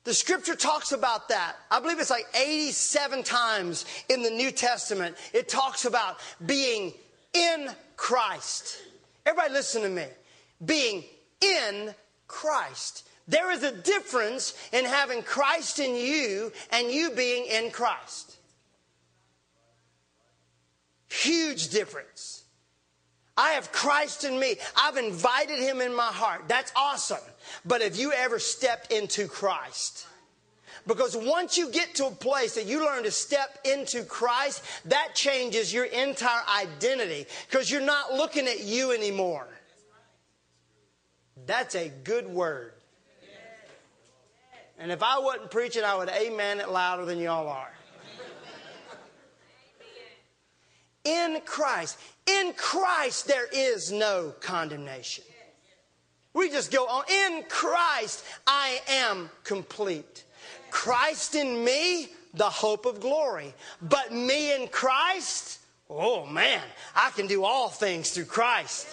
The 0.04 0.14
scripture 0.14 0.56
talks 0.56 0.92
about 0.92 1.30
that. 1.30 1.56
I 1.72 1.80
believe 1.80 2.00
it's 2.00 2.12
like 2.12 2.28
87 2.40 3.24
times 3.24 3.86
in 4.08 4.22
the 4.22 4.30
New 4.30 4.52
Testament. 4.52 5.16
It 5.34 5.50
talks 5.50 5.86
about 5.86 6.20
being 6.46 6.94
in 7.34 7.70
Christ. 7.98 8.78
Everybody 9.26 9.54
listen 9.54 9.82
to 9.82 9.90
me. 9.90 10.06
Being 10.64 11.04
in 11.42 11.96
Christ. 12.28 13.08
There 13.28 13.52
is 13.52 13.64
a 13.64 13.72
difference 13.72 14.54
in 14.72 14.86
having 14.86 15.24
Christ 15.24 15.80
in 15.80 15.96
you 15.96 16.52
and 16.72 16.92
you 16.92 17.12
being 17.12 17.46
in 17.46 17.72
Christ. 17.72 18.38
Huge 21.10 21.70
difference. 21.70 22.44
I 23.38 23.52
have 23.52 23.72
Christ 23.72 24.24
in 24.24 24.40
me. 24.40 24.56
I've 24.78 24.98
invited 24.98 25.60
him 25.60 25.82
in 25.82 25.94
my 25.94 26.08
heart. 26.08 26.44
That's 26.48 26.72
awesome. 26.76 27.18
But 27.66 27.82
have 27.82 27.96
you 27.96 28.14
ever 28.14 28.40
stepped 28.40 28.92
into 28.92 29.28
Christ? 29.28 30.08
Because 30.88 31.18
once 31.18 31.58
you 31.58 31.72
get 31.72 31.96
to 31.96 32.08
a 32.08 32.12
place 32.12 32.56
that 32.56 32.66
you 32.66 32.86
learn 32.86 33.04
to 33.04 33.12
step 33.12 33.58
into 33.66 34.04
Christ, 34.04 34.62
that 34.86 35.16
changes 35.16 35.74
your 35.74 35.86
entire 35.86 36.44
identity 36.62 37.26
because 37.50 37.72
you're 37.72 37.82
not 37.82 38.14
looking 38.14 38.48
at 38.48 38.64
you 38.64 38.92
anymore. 38.92 39.48
That's 41.46 41.76
a 41.76 41.90
good 42.04 42.28
word. 42.28 42.74
And 44.78 44.92
if 44.92 45.02
I 45.02 45.20
wasn't 45.20 45.52
preaching, 45.52 45.84
I 45.84 45.96
would 45.96 46.10
amen 46.10 46.60
it 46.60 46.70
louder 46.70 47.06
than 47.06 47.20
y'all 47.20 47.48
are. 47.48 47.72
In 51.06 51.40
Christ. 51.46 52.00
In 52.26 52.54
Christ, 52.54 53.28
there 53.28 53.48
is 53.54 53.92
no 53.92 54.34
condemnation. 54.42 55.24
We 56.34 56.50
just 56.50 56.72
go 56.72 56.86
on. 56.88 57.04
In 57.10 57.44
Christ, 57.48 58.26
I 58.46 58.82
am 58.90 59.30
complete. 59.44 60.26
Christ 60.72 61.36
in 61.36 61.64
me, 61.64 62.10
the 62.34 62.50
hope 62.50 62.86
of 62.86 63.00
glory. 63.00 63.54
But 63.82 64.12
me 64.12 64.54
in 64.54 64.68
Christ, 64.68 65.60
oh 65.90 66.26
man, 66.26 66.62
I 66.96 67.12
can 67.12 67.28
do 67.28 67.46
all 67.46 67.70
things 67.70 68.10
through 68.10 68.26
Christ. 68.26 68.88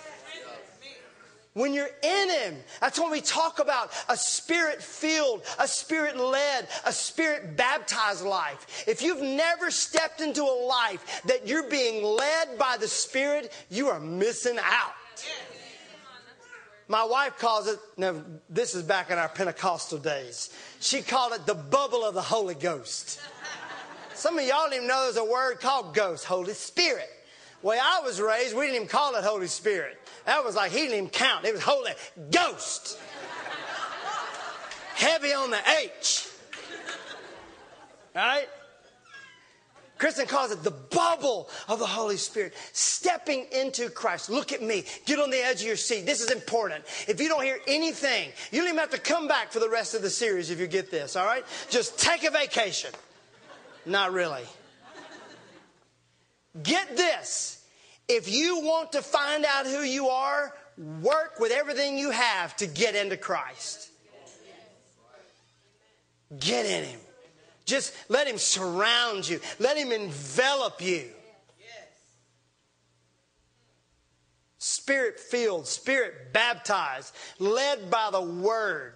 When 1.54 1.74
you're 1.74 1.90
in 2.02 2.30
Him, 2.30 2.56
that's 2.80 2.98
when 2.98 3.10
we 3.10 3.20
talk 3.20 3.58
about 3.58 3.92
a 4.08 4.16
spirit 4.16 4.82
filled, 4.82 5.42
a 5.58 5.68
spirit 5.68 6.16
led, 6.16 6.66
a 6.86 6.92
spirit 6.92 7.56
baptized 7.58 8.24
life. 8.24 8.84
If 8.86 9.02
you've 9.02 9.20
never 9.20 9.70
stepped 9.70 10.22
into 10.22 10.42
a 10.42 10.66
life 10.66 11.22
that 11.26 11.46
you're 11.46 11.68
being 11.68 12.02
led 12.02 12.58
by 12.58 12.78
the 12.78 12.88
Spirit, 12.88 13.52
you 13.68 13.88
are 13.88 14.00
missing 14.00 14.58
out. 14.58 14.94
My 16.88 17.04
wife 17.04 17.38
calls 17.38 17.68
it, 17.68 17.78
now 17.96 18.22
this 18.48 18.74
is 18.74 18.82
back 18.82 19.10
in 19.10 19.18
our 19.18 19.28
Pentecostal 19.28 19.98
days, 19.98 20.50
she 20.80 21.02
called 21.02 21.32
it 21.32 21.46
the 21.46 21.54
bubble 21.54 22.04
of 22.04 22.14
the 22.14 22.22
Holy 22.22 22.54
Ghost. 22.54 23.20
Some 24.14 24.38
of 24.38 24.44
y'all 24.44 24.64
don't 24.64 24.74
even 24.74 24.88
know 24.88 25.04
there's 25.04 25.16
a 25.16 25.24
word 25.24 25.60
called 25.60 25.94
ghost, 25.94 26.24
Holy 26.24 26.54
Spirit. 26.54 27.08
Way 27.62 27.78
I 27.80 28.00
was 28.04 28.20
raised, 28.20 28.56
we 28.56 28.62
didn't 28.62 28.76
even 28.76 28.88
call 28.88 29.14
it 29.14 29.24
Holy 29.24 29.46
Spirit. 29.46 29.98
That 30.26 30.44
was 30.44 30.56
like, 30.56 30.72
he 30.72 30.78
didn't 30.78 30.94
even 30.94 31.08
count. 31.10 31.44
It 31.44 31.54
was 31.54 31.62
Holy 31.62 31.92
Ghost. 32.30 32.98
Heavy 34.94 35.32
on 35.32 35.50
the 35.50 35.60
H. 35.80 36.28
Right? 38.14 38.48
Kristen 39.98 40.26
calls 40.26 40.50
it 40.50 40.64
the 40.64 40.72
bubble 40.72 41.48
of 41.68 41.78
the 41.78 41.86
Holy 41.86 42.16
Spirit. 42.16 42.54
Stepping 42.72 43.46
into 43.52 43.88
Christ. 43.88 44.28
Look 44.28 44.52
at 44.52 44.60
me. 44.60 44.84
Get 45.06 45.20
on 45.20 45.30
the 45.30 45.38
edge 45.38 45.60
of 45.60 45.66
your 45.68 45.76
seat. 45.76 46.06
This 46.06 46.20
is 46.20 46.32
important. 46.32 46.84
If 47.06 47.20
you 47.20 47.28
don't 47.28 47.44
hear 47.44 47.60
anything, 47.68 48.30
you 48.50 48.58
don't 48.58 48.68
even 48.68 48.80
have 48.80 48.90
to 48.90 48.98
come 48.98 49.28
back 49.28 49.52
for 49.52 49.60
the 49.60 49.70
rest 49.70 49.94
of 49.94 50.02
the 50.02 50.10
series 50.10 50.50
if 50.50 50.58
you 50.58 50.66
get 50.66 50.90
this, 50.90 51.14
all 51.14 51.24
right? 51.24 51.44
Just 51.70 52.00
take 52.00 52.24
a 52.24 52.32
vacation. 52.32 52.90
Not 53.86 54.12
really. 54.12 54.42
Get 56.60 56.96
this. 56.96 57.64
If 58.08 58.30
you 58.30 58.60
want 58.60 58.92
to 58.92 59.02
find 59.02 59.44
out 59.44 59.66
who 59.66 59.82
you 59.82 60.08
are, 60.08 60.54
work 61.00 61.38
with 61.38 61.52
everything 61.52 61.96
you 61.96 62.10
have 62.10 62.56
to 62.56 62.66
get 62.66 62.94
into 62.94 63.16
Christ. 63.16 63.90
Get 66.38 66.66
in 66.66 66.84
Him. 66.84 67.00
Just 67.64 67.94
let 68.08 68.26
Him 68.26 68.38
surround 68.38 69.28
you, 69.28 69.40
let 69.58 69.76
Him 69.76 69.92
envelop 69.92 70.82
you. 70.82 71.04
Spirit 74.58 75.18
filled, 75.18 75.66
spirit 75.66 76.32
baptized, 76.32 77.14
led 77.38 77.90
by 77.90 78.10
the 78.12 78.20
Word. 78.20 78.94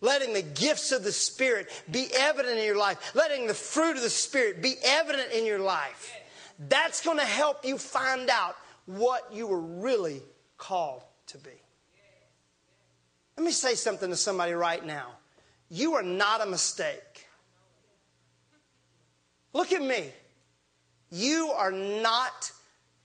Letting 0.00 0.34
the 0.34 0.42
gifts 0.42 0.92
of 0.92 1.04
the 1.04 1.12
Spirit 1.12 1.68
be 1.90 2.06
evident 2.16 2.58
in 2.58 2.64
your 2.64 2.76
life. 2.76 3.14
Letting 3.14 3.46
the 3.46 3.54
fruit 3.54 3.96
of 3.96 4.02
the 4.02 4.10
Spirit 4.10 4.62
be 4.62 4.74
evident 4.84 5.32
in 5.32 5.46
your 5.46 5.58
life. 5.58 6.15
That's 6.58 7.04
going 7.04 7.18
to 7.18 7.24
help 7.24 7.64
you 7.64 7.78
find 7.78 8.30
out 8.30 8.56
what 8.86 9.32
you 9.32 9.46
were 9.46 9.60
really 9.60 10.22
called 10.56 11.02
to 11.28 11.38
be. 11.38 11.50
Let 13.36 13.44
me 13.44 13.52
say 13.52 13.74
something 13.74 14.08
to 14.08 14.16
somebody 14.16 14.52
right 14.52 14.84
now. 14.84 15.08
You 15.68 15.94
are 15.94 16.02
not 16.02 16.40
a 16.40 16.46
mistake. 16.46 17.26
Look 19.52 19.72
at 19.72 19.82
me. 19.82 20.10
You 21.10 21.50
are 21.56 21.72
not 21.72 22.50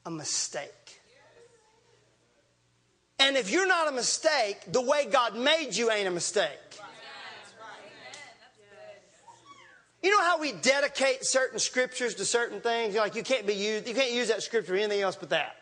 a 0.05 0.11
mistake. 0.11 0.99
And 3.19 3.37
if 3.37 3.51
you're 3.51 3.67
not 3.67 3.87
a 3.87 3.91
mistake, 3.91 4.57
the 4.67 4.81
way 4.81 5.05
God 5.05 5.35
made 5.35 5.75
you 5.75 5.91
ain't 5.91 6.07
a 6.07 6.11
mistake. 6.11 6.49
You 10.01 10.09
know 10.09 10.21
how 10.21 10.39
we 10.39 10.51
dedicate 10.51 11.23
certain 11.25 11.59
scriptures 11.59 12.15
to 12.15 12.25
certain 12.25 12.59
things? 12.59 12.93
You're 12.93 13.03
like 13.03 13.15
you 13.15 13.23
can't 13.23 13.45
be 13.45 13.53
used, 13.53 13.87
you 13.87 13.93
can't 13.93 14.11
use 14.11 14.29
that 14.29 14.41
scripture 14.41 14.73
for 14.73 14.77
anything 14.77 15.01
else 15.01 15.15
but 15.15 15.29
that. 15.29 15.55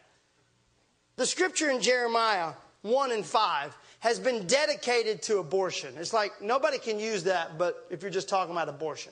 The 1.17 1.25
scripture 1.25 1.69
in 1.69 1.82
Jeremiah 1.82 2.54
1 2.84 3.12
and 3.12 3.25
5 3.25 3.78
has 3.99 4.19
been 4.19 4.47
dedicated 4.47 5.21
to 5.23 5.39
abortion. 5.39 5.93
It's 5.97 6.13
like 6.13 6.41
nobody 6.41 6.80
can 6.80 6.99
use 6.99 7.25
that 7.25 7.58
but 7.58 7.86
if 7.89 8.02
you're 8.02 8.12
just 8.12 8.30
talking 8.30 8.54
about 8.54 8.69
abortion. 8.69 9.12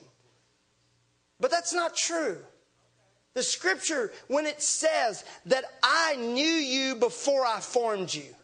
But 1.38 1.50
that's 1.50 1.74
not 1.74 1.94
true. 1.94 2.38
The 3.34 3.42
scripture, 3.42 4.10
when 4.26 4.46
it 4.46 4.62
says 4.62 5.24
that 5.46 5.64
I 5.82 6.16
knew 6.16 6.42
you 6.42 6.96
before 6.96 7.46
I 7.46 7.60
formed 7.60 8.12
you, 8.12 8.34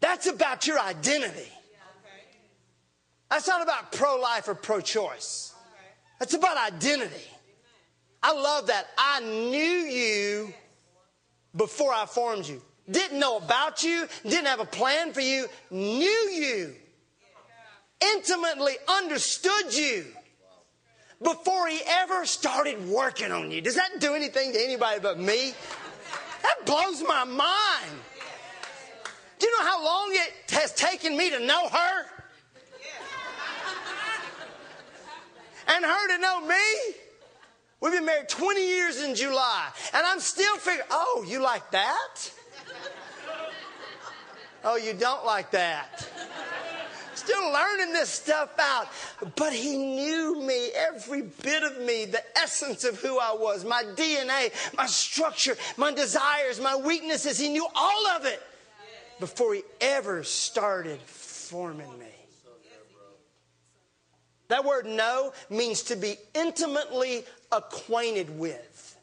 that's 0.00 0.26
about 0.26 0.66
your 0.66 0.78
identity. 0.78 1.48
That's 3.30 3.48
not 3.48 3.62
about 3.62 3.92
pro 3.92 4.16
life 4.16 4.48
or 4.48 4.54
pro 4.54 4.80
choice. 4.80 5.52
That's 6.18 6.34
about 6.34 6.56
identity. 6.56 7.24
I 8.22 8.32
love 8.32 8.68
that. 8.68 8.86
I 8.96 9.20
knew 9.20 9.58
you 9.58 10.54
before 11.54 11.92
I 11.92 12.06
formed 12.06 12.46
you. 12.46 12.62
Didn't 12.90 13.18
know 13.18 13.36
about 13.36 13.82
you, 13.82 14.06
didn't 14.22 14.46
have 14.46 14.60
a 14.60 14.64
plan 14.64 15.12
for 15.12 15.20
you, 15.20 15.48
knew 15.70 16.30
you, 16.32 16.74
intimately 18.14 18.74
understood 18.88 19.74
you 19.74 20.04
before 21.20 21.66
he 21.66 21.80
ever 21.84 22.24
started 22.26 22.88
working 22.88 23.32
on 23.32 23.50
you. 23.50 23.60
Does 23.60 23.74
that 23.74 23.98
do 23.98 24.14
anything 24.14 24.52
to 24.52 24.62
anybody 24.62 25.00
but 25.00 25.18
me? 25.18 25.52
That 26.42 26.64
blows 26.64 27.02
my 27.02 27.24
mind. 27.24 28.00
Do 29.38 29.46
you 29.46 29.58
know 29.58 29.66
how 29.66 29.84
long 29.84 30.10
it 30.12 30.50
has 30.52 30.72
taken 30.72 31.16
me 31.16 31.30
to 31.30 31.40
know 31.40 31.68
her? 31.68 32.04
And 35.68 35.84
her 35.84 36.08
to 36.08 36.18
know 36.18 36.46
me. 36.46 36.94
We've 37.80 37.92
been 37.92 38.06
married 38.06 38.28
20 38.28 38.66
years 38.66 39.02
in 39.02 39.14
July, 39.14 39.68
and 39.92 40.06
I'm 40.06 40.20
still 40.20 40.56
figuring, 40.56 40.88
oh, 40.90 41.24
you 41.28 41.40
like 41.42 41.70
that? 41.72 42.30
Oh, 44.64 44.76
you 44.76 44.94
don't 44.94 45.24
like 45.24 45.50
that. 45.52 46.08
Still 47.14 47.52
learning 47.52 47.92
this 47.92 48.08
stuff 48.08 48.50
out. 48.58 48.88
But 49.36 49.52
he 49.52 49.76
knew 49.76 50.40
me, 50.40 50.70
every 50.74 51.22
bit 51.22 51.62
of 51.62 51.80
me, 51.80 52.04
the 52.04 52.22
essence 52.36 52.84
of 52.84 53.00
who 53.00 53.18
I 53.18 53.32
was, 53.32 53.64
my 53.64 53.82
DNA, 53.82 54.52
my 54.76 54.86
structure, 54.86 55.56
my 55.76 55.92
desires, 55.92 56.60
my 56.60 56.76
weaknesses. 56.76 57.38
He 57.38 57.48
knew 57.48 57.66
all 57.74 58.06
of 58.08 58.26
it 58.26 58.42
before 59.20 59.54
he 59.54 59.62
ever 59.80 60.24
started 60.24 61.00
forming 61.00 61.98
me. 61.98 62.15
That 64.48 64.64
word 64.64 64.86
know 64.86 65.32
means 65.50 65.82
to 65.84 65.96
be 65.96 66.16
intimately 66.34 67.24
acquainted 67.50 68.38
with. 68.38 68.96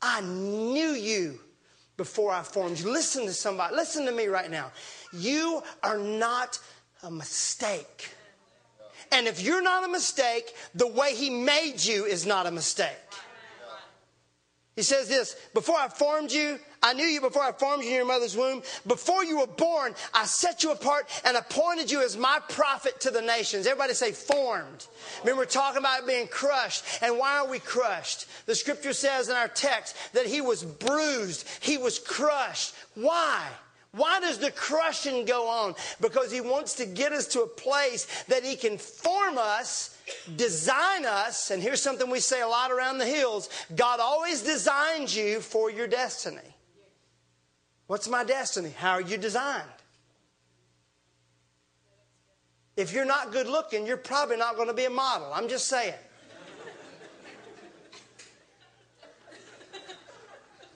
I 0.00 0.20
knew 0.20 0.90
you 0.90 1.38
before 1.96 2.32
I 2.32 2.42
formed 2.42 2.80
you. 2.80 2.90
Listen 2.90 3.26
to 3.26 3.32
somebody. 3.32 3.76
Listen 3.76 4.04
to 4.06 4.12
me 4.12 4.26
right 4.26 4.50
now. 4.50 4.72
You 5.12 5.62
are 5.82 5.98
not 5.98 6.58
a 7.02 7.10
mistake. 7.10 8.10
And 9.12 9.26
if 9.26 9.42
you're 9.42 9.62
not 9.62 9.84
a 9.84 9.88
mistake, 9.88 10.54
the 10.74 10.86
way 10.86 11.14
He 11.14 11.30
made 11.30 11.84
you 11.84 12.04
is 12.04 12.26
not 12.26 12.46
a 12.46 12.50
mistake. 12.50 12.88
He 14.76 14.82
says 14.82 15.08
this 15.08 15.36
Before 15.52 15.76
I 15.76 15.88
formed 15.88 16.32
you, 16.32 16.58
I 16.82 16.94
knew 16.94 17.04
you 17.04 17.20
before 17.20 17.42
I 17.42 17.52
formed 17.52 17.84
you 17.84 17.90
in 17.90 17.96
your 17.96 18.06
mother's 18.06 18.36
womb. 18.36 18.62
Before 18.86 19.22
you 19.24 19.38
were 19.38 19.46
born, 19.46 19.94
I 20.14 20.24
set 20.24 20.62
you 20.62 20.72
apart 20.72 21.08
and 21.24 21.36
appointed 21.36 21.90
you 21.90 22.02
as 22.02 22.16
my 22.16 22.38
prophet 22.48 23.00
to 23.02 23.10
the 23.10 23.20
nations. 23.20 23.66
Everybody 23.66 23.94
say 23.94 24.12
formed. 24.12 24.86
Remember, 25.20 25.44
talking 25.44 25.78
about 25.78 26.06
being 26.06 26.26
crushed. 26.26 26.84
And 27.02 27.18
why 27.18 27.38
are 27.38 27.48
we 27.48 27.58
crushed? 27.58 28.26
The 28.46 28.54
scripture 28.54 28.94
says 28.94 29.28
in 29.28 29.36
our 29.36 29.48
text 29.48 29.96
that 30.14 30.26
he 30.26 30.40
was 30.40 30.64
bruised, 30.64 31.46
he 31.60 31.76
was 31.76 31.98
crushed. 31.98 32.74
Why? 32.94 33.46
Why 33.92 34.20
does 34.20 34.38
the 34.38 34.50
crushing 34.50 35.26
go 35.26 35.48
on? 35.48 35.74
Because 36.00 36.32
he 36.32 36.40
wants 36.40 36.74
to 36.76 36.86
get 36.86 37.12
us 37.12 37.26
to 37.28 37.42
a 37.42 37.46
place 37.46 38.06
that 38.24 38.42
he 38.42 38.56
can 38.56 38.78
form 38.78 39.36
us, 39.36 39.91
design 40.36 41.04
us, 41.04 41.50
and 41.50 41.62
here's 41.62 41.80
something 41.80 42.10
we 42.10 42.20
say 42.20 42.40
a 42.40 42.48
lot 42.48 42.70
around 42.70 42.98
the 42.98 43.06
hills 43.06 43.48
God 43.74 44.00
always 44.00 44.42
designs 44.42 45.16
you 45.16 45.40
for 45.40 45.70
your 45.70 45.86
destiny. 45.86 46.56
What's 47.86 48.08
my 48.08 48.24
destiny? 48.24 48.70
How 48.76 48.92
are 48.92 49.00
you 49.00 49.16
designed? 49.16 49.68
If 52.76 52.92
you're 52.92 53.04
not 53.04 53.32
good 53.32 53.46
looking, 53.46 53.86
you're 53.86 53.98
probably 53.98 54.36
not 54.36 54.56
going 54.56 54.68
to 54.68 54.74
be 54.74 54.86
a 54.86 54.90
model. 54.90 55.30
I'm 55.32 55.48
just 55.48 55.66
saying. 55.66 55.94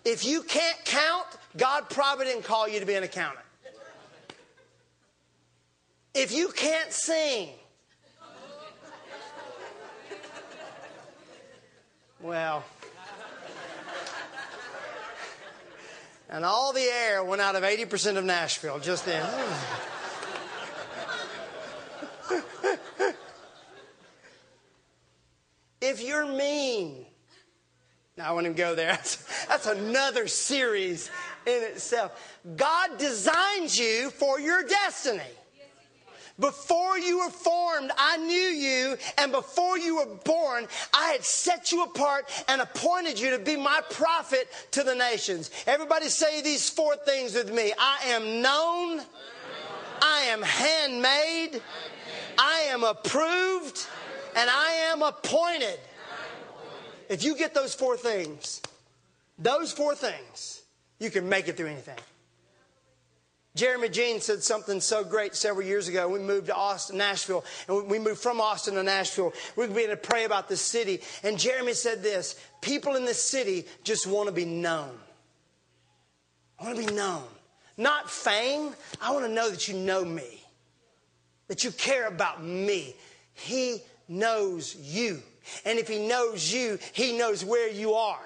If 0.04 0.24
you 0.24 0.42
can't 0.42 0.78
count, 0.84 1.26
God 1.56 1.90
probably 1.90 2.26
didn't 2.26 2.44
call 2.44 2.68
you 2.68 2.78
to 2.78 2.86
be 2.86 2.94
an 2.94 3.02
accountant. 3.02 3.44
If 6.14 6.32
you 6.32 6.48
can't 6.48 6.92
sing, 6.92 7.48
well, 12.20 12.64
and 16.28 16.44
all 16.44 16.72
the 16.72 16.80
air 16.80 17.22
went 17.22 17.40
out 17.40 17.54
of 17.54 17.62
80% 17.62 18.16
of 18.16 18.24
Nashville 18.24 18.78
just 18.78 19.06
then. 19.06 19.24
if 25.80 26.02
you're 26.02 26.26
mean, 26.26 27.06
now 28.16 28.36
I 28.36 28.42
to 28.46 28.52
go 28.52 28.74
there. 28.74 28.88
That's, 28.92 29.46
that's 29.46 29.66
another 29.66 30.26
series 30.26 31.10
in 31.46 31.62
itself. 31.62 32.40
God 32.56 32.98
designs 32.98 33.78
you 33.78 34.10
for 34.10 34.40
your 34.40 34.62
destiny. 34.62 35.22
Before 36.38 36.98
you 36.98 37.18
were 37.18 37.30
formed, 37.30 37.90
I 37.96 38.18
knew 38.18 38.34
you, 38.34 38.98
and 39.16 39.32
before 39.32 39.78
you 39.78 39.96
were 39.96 40.14
born, 40.24 40.68
I 40.92 41.12
had 41.12 41.24
set 41.24 41.72
you 41.72 41.82
apart 41.84 42.30
and 42.48 42.60
appointed 42.60 43.18
you 43.18 43.30
to 43.30 43.38
be 43.38 43.56
my 43.56 43.80
prophet 43.90 44.48
to 44.72 44.82
the 44.82 44.94
nations. 44.94 45.50
Everybody 45.66 46.08
say 46.08 46.42
these 46.42 46.68
four 46.68 46.96
things 46.96 47.34
with 47.34 47.52
me 47.52 47.72
I 47.78 48.00
am 48.08 48.42
known, 48.42 49.00
I 50.02 50.24
am 50.28 50.42
handmade, 50.42 51.62
I 52.36 52.66
am 52.68 52.84
approved, 52.84 53.86
and 54.36 54.50
I 54.50 54.72
am 54.92 55.00
appointed. 55.00 55.80
If 57.08 57.24
you 57.24 57.36
get 57.36 57.54
those 57.54 57.74
four 57.74 57.96
things, 57.96 58.60
those 59.38 59.72
four 59.72 59.94
things, 59.94 60.62
you 60.98 61.10
can 61.10 61.28
make 61.28 61.48
it 61.48 61.56
through 61.56 61.68
anything. 61.68 61.98
Jeremy 63.56 63.88
Jean 63.88 64.20
said 64.20 64.42
something 64.42 64.82
so 64.82 65.02
great 65.02 65.34
several 65.34 65.66
years 65.66 65.88
ago. 65.88 66.08
We 66.08 66.18
moved 66.18 66.48
to 66.48 66.54
Austin, 66.54 66.98
Nashville, 66.98 67.42
and 67.66 67.88
we 67.88 67.98
moved 67.98 68.20
from 68.20 68.38
Austin 68.38 68.74
to 68.74 68.82
Nashville. 68.82 69.32
We 69.56 69.66
began 69.66 69.88
to 69.88 69.96
pray 69.96 70.24
about 70.24 70.48
the 70.48 70.58
city. 70.58 71.00
And 71.22 71.38
Jeremy 71.38 71.72
said 71.72 72.02
this 72.02 72.38
people 72.60 72.96
in 72.96 73.06
this 73.06 73.22
city 73.22 73.64
just 73.82 74.06
want 74.06 74.28
to 74.28 74.32
be 74.32 74.44
known. 74.44 74.90
I 76.60 76.64
want 76.64 76.78
to 76.78 76.86
be 76.86 76.94
known. 76.94 77.24
Not 77.78 78.10
fame. 78.10 78.74
I 79.00 79.12
want 79.12 79.24
to 79.24 79.32
know 79.32 79.50
that 79.50 79.68
you 79.68 79.74
know 79.74 80.04
me, 80.04 80.42
that 81.48 81.64
you 81.64 81.70
care 81.70 82.06
about 82.08 82.44
me. 82.44 82.94
He 83.32 83.82
knows 84.06 84.76
you. 84.76 85.22
And 85.64 85.78
if 85.78 85.88
He 85.88 86.06
knows 86.06 86.52
you, 86.52 86.78
He 86.92 87.16
knows 87.16 87.42
where 87.42 87.70
you 87.70 87.94
are. 87.94 88.20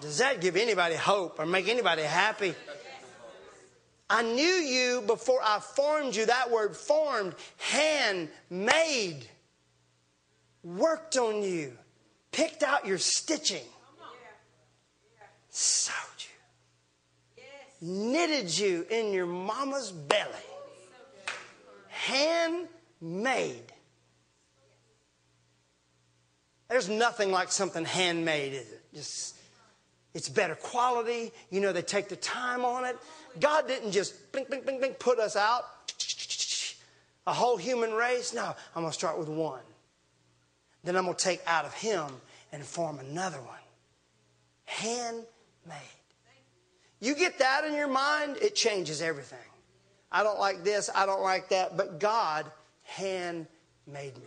Does 0.00 0.18
that 0.18 0.40
give 0.40 0.56
anybody 0.56 0.94
hope 0.94 1.38
or 1.38 1.44
make 1.44 1.68
anybody 1.68 2.02
happy? 2.02 2.54
I 4.10 4.22
knew 4.22 4.42
you 4.42 5.02
before 5.06 5.38
I 5.40 5.60
formed 5.60 6.16
you. 6.16 6.26
That 6.26 6.50
word 6.50 6.76
formed, 6.76 7.36
hand 7.58 8.28
made, 8.50 9.20
worked 10.64 11.16
on 11.16 11.44
you, 11.44 11.78
picked 12.32 12.64
out 12.64 12.84
your 12.84 12.98
stitching, 12.98 13.62
sewed 15.48 15.94
you, 17.38 17.42
knitted 17.88 18.58
you 18.58 18.84
in 18.90 19.12
your 19.12 19.26
mama's 19.26 19.92
belly. 19.92 20.34
Hand 21.86 22.66
made. 23.00 23.72
There's 26.68 26.88
nothing 26.88 27.30
like 27.30 27.52
something 27.52 27.84
handmade, 27.84 28.54
is 28.54 28.72
it? 28.72 28.82
Just 28.92 29.36
it's 30.14 30.28
better 30.28 30.56
quality. 30.56 31.30
You 31.50 31.60
know, 31.60 31.72
they 31.72 31.82
take 31.82 32.08
the 32.08 32.16
time 32.16 32.64
on 32.64 32.84
it. 32.84 32.96
God 33.38 33.68
didn't 33.68 33.92
just 33.92 34.32
bing, 34.32 34.46
bing, 34.50 34.62
bing, 34.62 34.80
bing, 34.80 34.94
put 34.94 35.18
us 35.18 35.36
out, 35.36 35.64
a 37.26 37.32
whole 37.32 37.56
human 37.56 37.92
race. 37.92 38.34
No, 38.34 38.54
I'm 38.74 38.82
going 38.82 38.86
to 38.86 38.92
start 38.92 39.18
with 39.18 39.28
one. 39.28 39.60
Then 40.82 40.96
I'm 40.96 41.04
going 41.04 41.16
to 41.16 41.22
take 41.22 41.42
out 41.46 41.64
of 41.64 41.74
him 41.74 42.06
and 42.52 42.64
form 42.64 42.98
another 42.98 43.40
one. 43.40 43.58
Handmade. 44.64 45.26
You 47.00 47.14
get 47.14 47.38
that 47.38 47.64
in 47.64 47.74
your 47.74 47.88
mind, 47.88 48.36
it 48.42 48.54
changes 48.54 49.00
everything. 49.00 49.38
I 50.12 50.22
don't 50.22 50.38
like 50.38 50.64
this, 50.64 50.90
I 50.94 51.06
don't 51.06 51.22
like 51.22 51.48
that, 51.50 51.76
but 51.76 51.98
God 51.98 52.50
hand 52.82 53.46
made 53.86 54.16
me. 54.16 54.24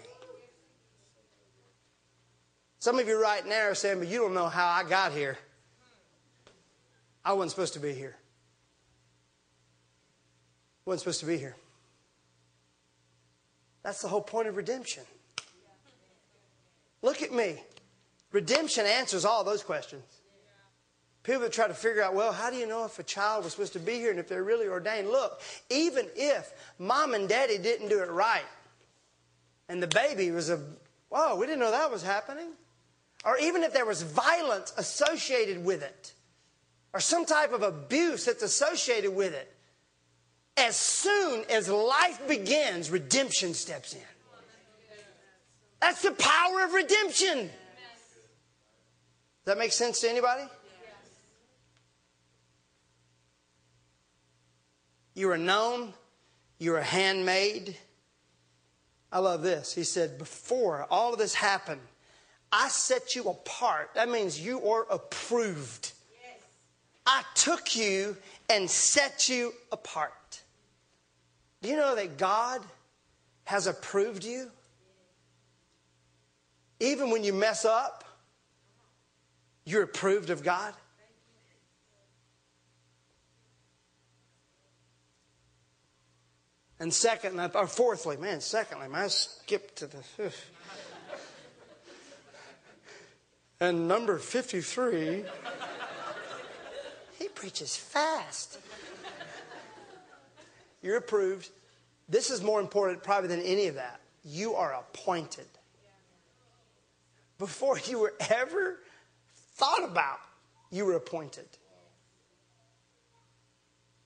Some 2.79 2.99
of 2.99 3.07
you 3.07 3.21
right 3.21 3.45
now 3.47 3.69
are 3.69 3.75
saying, 3.75 3.99
but 3.99 4.07
you 4.07 4.19
don't 4.19 4.33
know 4.33 4.47
how 4.47 4.67
I 4.67 4.83
got 4.83 5.13
here. 5.13 5.37
I 7.23 7.33
wasn't 7.33 7.51
supposed 7.51 7.73
to 7.75 7.79
be 7.79 7.93
here. 7.93 8.17
Wasn't 10.85 11.01
supposed 11.01 11.21
to 11.21 11.25
be 11.25 11.37
here. 11.37 11.55
That's 13.83 14.01
the 14.01 14.07
whole 14.07 14.21
point 14.21 14.47
of 14.47 14.57
redemption. 14.57 15.03
Look 17.01 17.21
at 17.21 17.33
me. 17.33 17.61
Redemption 18.31 18.85
answers 18.85 19.25
all 19.25 19.43
those 19.43 19.61
questions. 19.61 20.03
People 21.23 21.41
that 21.43 21.53
try 21.53 21.67
to 21.67 21.73
figure 21.73 22.03
out, 22.03 22.13
well, 22.13 22.33
how 22.33 22.49
do 22.49 22.57
you 22.57 22.67
know 22.67 22.83
if 22.83 22.99
a 22.99 23.03
child 23.03 23.43
was 23.43 23.53
supposed 23.53 23.73
to 23.73 23.79
be 23.79 23.93
here 23.93 24.11
and 24.11 24.19
if 24.19 24.27
they're 24.27 24.43
really 24.43 24.67
ordained? 24.67 25.09
Look, 25.09 25.41
even 25.69 26.07
if 26.15 26.51
mom 26.79 27.13
and 27.13 27.29
daddy 27.29 27.57
didn't 27.57 27.89
do 27.89 28.01
it 28.01 28.09
right 28.09 28.43
and 29.69 29.81
the 29.81 29.87
baby 29.87 30.31
was 30.31 30.49
a, 30.49 30.59
whoa, 31.09 31.35
we 31.37 31.45
didn't 31.45 31.59
know 31.59 31.71
that 31.71 31.91
was 31.91 32.03
happening. 32.03 32.49
Or 33.23 33.37
even 33.37 33.63
if 33.63 33.71
there 33.71 33.85
was 33.85 34.01
violence 34.01 34.73
associated 34.77 35.63
with 35.63 35.81
it 35.81 36.13
or 36.93 36.99
some 36.99 37.25
type 37.25 37.53
of 37.53 37.61
abuse 37.61 38.25
that's 38.25 38.43
associated 38.43 39.15
with 39.15 39.33
it, 39.33 39.52
as 40.57 40.75
soon 40.75 41.43
as 41.49 41.69
life 41.69 42.27
begins, 42.27 42.91
redemption 42.91 43.53
steps 43.53 43.93
in. 43.93 44.01
That's 45.81 46.01
the 46.01 46.11
power 46.11 46.63
of 46.63 46.73
redemption. 46.73 47.39
Does 47.39 47.49
that 49.45 49.57
make 49.57 49.73
sense 49.73 49.99
to 50.01 50.09
anybody? 50.09 50.43
You 55.15 55.29
are 55.29 55.35
a 55.35 55.37
known, 55.37 55.93
you 56.57 56.73
are 56.73 56.79
a 56.79 56.83
handmade. 56.83 57.75
I 59.11 59.19
love 59.19 59.43
this. 59.43 59.73
He 59.73 59.83
said, 59.83 60.17
Before 60.17 60.87
all 60.89 61.13
of 61.13 61.19
this 61.19 61.35
happened, 61.35 61.81
I 62.51 62.69
set 62.69 63.15
you 63.15 63.23
apart. 63.25 63.91
That 63.95 64.09
means 64.09 64.39
you 64.39 64.67
are 64.69 64.87
approved. 64.89 65.91
I 67.05 67.23
took 67.35 67.75
you 67.75 68.15
and 68.49 68.69
set 68.69 69.27
you 69.27 69.53
apart. 69.71 70.13
Do 71.63 71.69
you 71.69 71.77
know 71.77 71.95
that 71.95 72.17
God 72.17 72.61
has 73.45 73.67
approved 73.67 74.25
you? 74.25 74.51
Even 76.81 77.09
when 77.09 77.23
you 77.23 77.31
mess 77.31 77.63
up, 77.63 78.03
you're 79.63 79.83
approved 79.83 80.29
of 80.29 80.43
God. 80.43 80.73
And 86.81 86.93
second, 86.93 87.39
or 87.55 87.67
fourthly, 87.67 88.17
man, 88.17 88.41
secondly, 88.41 88.87
I 88.93 89.07
skipped 89.07 89.77
to 89.77 89.87
the. 89.87 90.33
And 93.61 93.87
number 93.87 94.17
53, 94.17 95.23
he 97.19 97.27
preaches 97.29 97.77
fast. 97.77 98.57
You're 100.83 100.97
approved. 100.97 101.49
This 102.07 102.29
is 102.29 102.43
more 102.43 102.59
important, 102.59 103.01
probably, 103.01 103.29
than 103.29 103.41
any 103.41 103.67
of 103.67 103.75
that. 103.75 104.01
You 104.23 104.53
are 104.53 104.73
appointed. 104.73 105.47
Before 107.39 107.79
you 107.79 107.99
were 107.99 108.13
ever 108.29 108.79
thought 109.55 109.83
about, 109.83 110.19
you 110.69 110.85
were 110.85 110.95
appointed. 110.95 111.47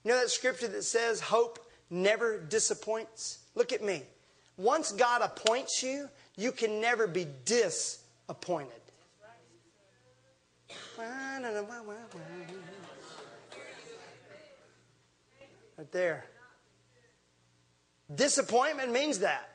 You 0.04 0.12
know 0.12 0.22
that 0.22 0.30
scripture 0.30 0.68
that 0.70 0.84
says 0.84 1.20
hope 1.20 1.60
never 1.90 2.40
disappoints? 2.40 3.40
Look 3.56 3.74
at 3.74 3.84
me. 3.84 4.04
Once 4.56 4.92
God 4.92 5.22
appoints 5.22 5.84
you, 5.84 6.10
you 6.36 6.52
can 6.52 6.80
never 6.80 7.08
be 7.08 7.28
disappointed. 7.46 8.72
Right 15.78 15.92
there. 15.92 16.26
Disappointment 18.14 18.92
means 18.92 19.20
that. 19.20 19.50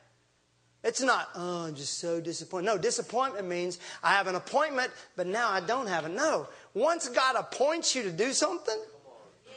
It's 0.83 1.01
not, 1.01 1.29
oh, 1.35 1.67
I'm 1.67 1.75
just 1.75 1.99
so 1.99 2.19
disappointed. 2.19 2.65
No, 2.65 2.77
disappointment 2.77 3.47
means 3.47 3.79
I 4.03 4.11
have 4.11 4.27
an 4.27 4.35
appointment, 4.35 4.91
but 5.15 5.27
now 5.27 5.49
I 5.49 5.61
don't 5.61 5.87
have 5.87 6.05
it. 6.05 6.11
No. 6.11 6.47
Once 6.73 7.07
God 7.07 7.35
appoints 7.37 7.95
you 7.95 8.03
to 8.03 8.11
do 8.11 8.33
something, 8.33 8.77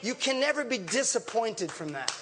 you 0.03 0.15
can 0.15 0.39
never 0.39 0.65
be 0.65 0.79
disappointed 0.79 1.73
from 1.73 1.93
that. 1.93 2.15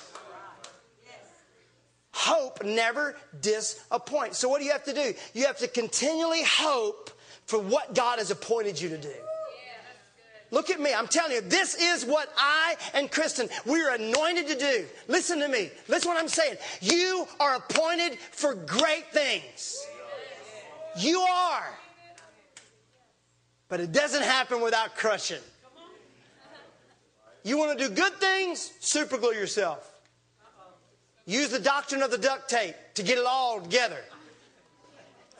Hope 2.13 2.65
never 2.65 3.17
disappoints. 3.41 4.39
So, 4.39 4.49
what 4.49 4.61
do 4.61 4.65
you 4.65 4.73
have 4.73 4.85
to 4.85 4.95
do? 4.95 5.13
You 5.35 5.47
have 5.47 5.59
to 5.59 5.69
continually 5.69 6.43
hope 6.45 7.11
for 7.45 7.59
what 7.59 7.95
God 7.95 8.19
has 8.19 8.31
appointed 8.31 8.81
you 8.81 8.89
to 8.89 8.99
do. 8.99 9.13
Look 10.55 10.71
at 10.71 10.81
me. 10.81 10.95
I'm 10.95 11.09
telling 11.09 11.33
you, 11.33 11.40
this 11.40 11.75
is 11.75 12.05
what 12.05 12.33
I 12.38 12.77
and 12.95 13.11
Kristen, 13.11 13.49
we're 13.67 13.93
anointed 13.93 14.47
to 14.47 14.57
do. 14.57 14.85
Listen 15.09 15.40
to 15.40 15.49
me. 15.49 15.69
Listen 15.88 16.09
what 16.09 16.23
I'm 16.23 16.29
saying. 16.29 16.59
You 16.81 17.27
are 17.40 17.57
appointed 17.57 18.17
for 18.31 18.55
great 18.55 19.11
things. 19.12 19.85
You 20.97 21.19
are. 21.19 21.77
But 23.69 23.81
it 23.81 23.90
doesn't 23.90 24.23
happen 24.23 24.61
without 24.61 24.95
crushing. 24.95 25.43
You 27.43 27.59
want 27.59 27.77
to 27.77 27.88
do 27.88 27.93
good 27.93 28.14
things? 28.14 28.73
Superglue 28.81 29.35
yourself. 29.35 29.90
Use 31.27 31.49
the 31.49 31.59
doctrine 31.59 32.01
of 32.01 32.12
the 32.12 32.19
duct 32.19 32.49
tape 32.49 32.77
to 32.95 33.03
get 33.03 33.19
it 33.19 33.27
all 33.27 33.61
together. 33.61 33.99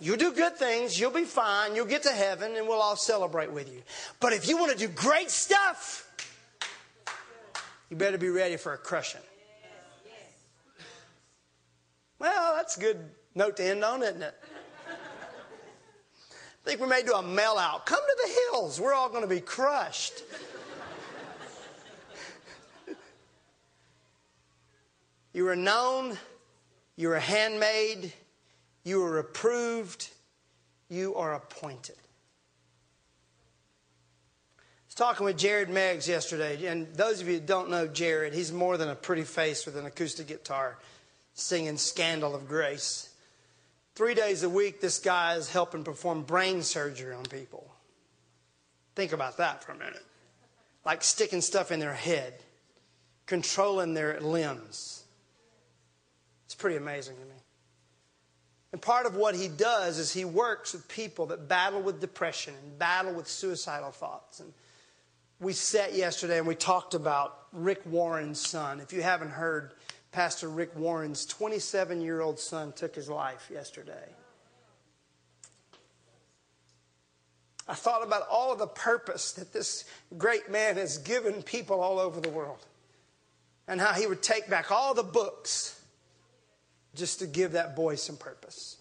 You'll 0.05 0.19
do 0.19 0.33
good 0.33 0.57
things, 0.59 1.01
you'll 1.01 1.11
be 1.11 1.25
fine, 1.25 1.75
you'll 1.75 1.87
get 1.87 2.03
to 2.03 2.13
heaven, 2.13 2.57
and 2.57 2.69
we'll 2.69 2.83
all 2.83 2.95
celebrate 2.95 3.51
with 3.51 3.73
you. 3.73 3.81
But 4.21 4.35
if 4.35 4.47
you 4.47 4.59
want 4.59 4.71
to 4.71 4.77
do 4.77 4.87
great 4.89 5.31
stuff, 5.31 6.07
you 7.89 7.97
better 7.97 8.19
be 8.19 8.29
ready 8.29 8.59
for 8.59 8.75
a 8.75 8.77
crushing. 8.77 9.23
Well, 12.19 12.55
that's 12.55 12.77
a 12.77 12.81
good 12.81 12.99
note 13.35 13.57
to 13.57 13.65
end 13.65 13.83
on, 13.83 14.03
isn't 14.03 14.21
it? 14.21 14.35
I 14.87 14.95
think 16.67 16.83
we 16.83 16.87
may 16.87 17.03
do 17.03 17.15
a 17.15 17.23
mail 17.23 17.57
out. 17.59 17.87
Come 17.87 18.01
to 18.01 18.17
the 18.27 18.33
hills. 18.53 18.79
We're 18.79 18.93
all 18.93 19.09
going 19.09 19.23
to 19.23 19.27
be 19.27 19.41
crushed. 19.41 20.23
you 25.33 25.45
were 25.45 25.57
known, 25.57 26.19
you 26.97 27.09
were 27.09 27.19
handmade, 27.19 28.13
you 28.85 29.03
are 29.03 29.19
approved. 29.19 30.11
You 30.89 31.15
are 31.17 31.35
appointed. 31.35 31.97
I 34.59 34.63
was 34.87 34.95
talking 34.95 35.25
with 35.25 35.39
Jared 35.39 35.71
Meggs 35.71 36.07
yesterday, 36.07 36.67
and 36.67 36.95
those 36.95 37.21
of 37.21 37.27
you 37.27 37.35
who 37.35 37.41
don't 37.41 37.71
know 37.71 37.89
Jared, 37.89 38.35
he's 38.35 38.53
more 38.53 38.77
than 38.77 38.91
a 38.91 38.95
pretty 38.95 39.25
face 39.25 39.67
with 39.67 39.77
an 39.77 39.87
acoustic 39.87 40.29
guitar 40.29 40.79
singing 41.33 41.79
Scandal 41.79 42.35
of 42.35 42.47
Grace. 42.47 43.09
Three 43.97 44.15
days 44.15 44.43
a 44.43 44.49
week, 44.49 44.81
this 44.81 44.99
guy 44.99 45.35
is 45.35 45.51
helping 45.51 45.83
perform 45.85 46.23
brain 46.23 46.63
surgery 46.63 47.15
on 47.15 47.25
people. 47.25 47.69
Think 48.95 49.13
about 49.13 49.39
that 49.39 49.65
for 49.65 49.73
a 49.73 49.77
minute. 49.77 50.05
Like 50.85 51.03
sticking 51.03 51.41
stuff 51.41 51.73
in 51.73 51.81
their 51.81 51.95
head, 51.95 52.35
controlling 53.27 53.95
their 53.95 54.21
limbs. 54.21 55.05
It's 56.45 56.55
pretty 56.55 56.77
amazing 56.77 57.17
to 57.17 57.25
me. 57.25 57.44
And 58.75 58.83
part 58.83 59.07
of 59.07 59.15
what 59.15 59.37
he 59.37 59.47
does 59.47 60.01
is 60.01 60.13
he 60.13 60.25
works 60.25 60.73
with 60.73 60.89
people 60.89 61.27
that 61.27 61.47
battle 61.47 61.81
with 61.81 62.01
depression 62.01 62.55
and 62.61 62.77
battle 62.77 63.15
with 63.15 63.29
suicidal 63.29 63.93
thoughts. 63.93 64.41
And 64.41 64.53
we 65.39 65.53
sat 65.53 65.95
yesterday 65.95 66.39
and 66.39 66.47
we 66.49 66.57
talked 66.57 66.93
about 66.93 67.39
Rick 67.53 67.83
Warren's 67.87 68.45
son. 68.45 68.81
If 68.81 68.93
you 68.93 69.01
haven't 69.01 69.31
heard, 69.31 69.75
Pastor 70.11 70.49
Rick 70.49 70.75
Warren's 70.75 71.25
27 71.25 72.01
year 72.01 72.21
old 72.21 72.41
son 72.41 72.73
took 72.73 72.97
his 72.97 73.09
life 73.09 73.49
yesterday. 73.49 74.09
I 77.69 77.75
thought 77.75 78.03
about 78.03 78.27
all 78.29 78.53
of 78.53 78.59
the 78.59 78.67
purpose 78.67 79.31
that 79.35 79.53
this 79.53 79.85
great 80.19 80.51
man 80.51 80.79
has 80.79 80.99
given 80.99 81.45
people 81.45 81.81
all 81.81 82.01
over 82.01 82.21
the 82.21 82.29
world 82.29 82.67
and 83.69 83.81
how 83.81 83.93
he 83.93 84.09
would 84.09 84.21
take 84.21 84.51
back 84.51 84.73
all 84.73 84.95
the 84.95 85.05
books 85.05 85.74
just 86.95 87.19
to 87.21 87.27
give 87.27 87.53
that 87.53 87.77
boy 87.77 87.97
some 87.97 88.17
purpose. 88.17 88.77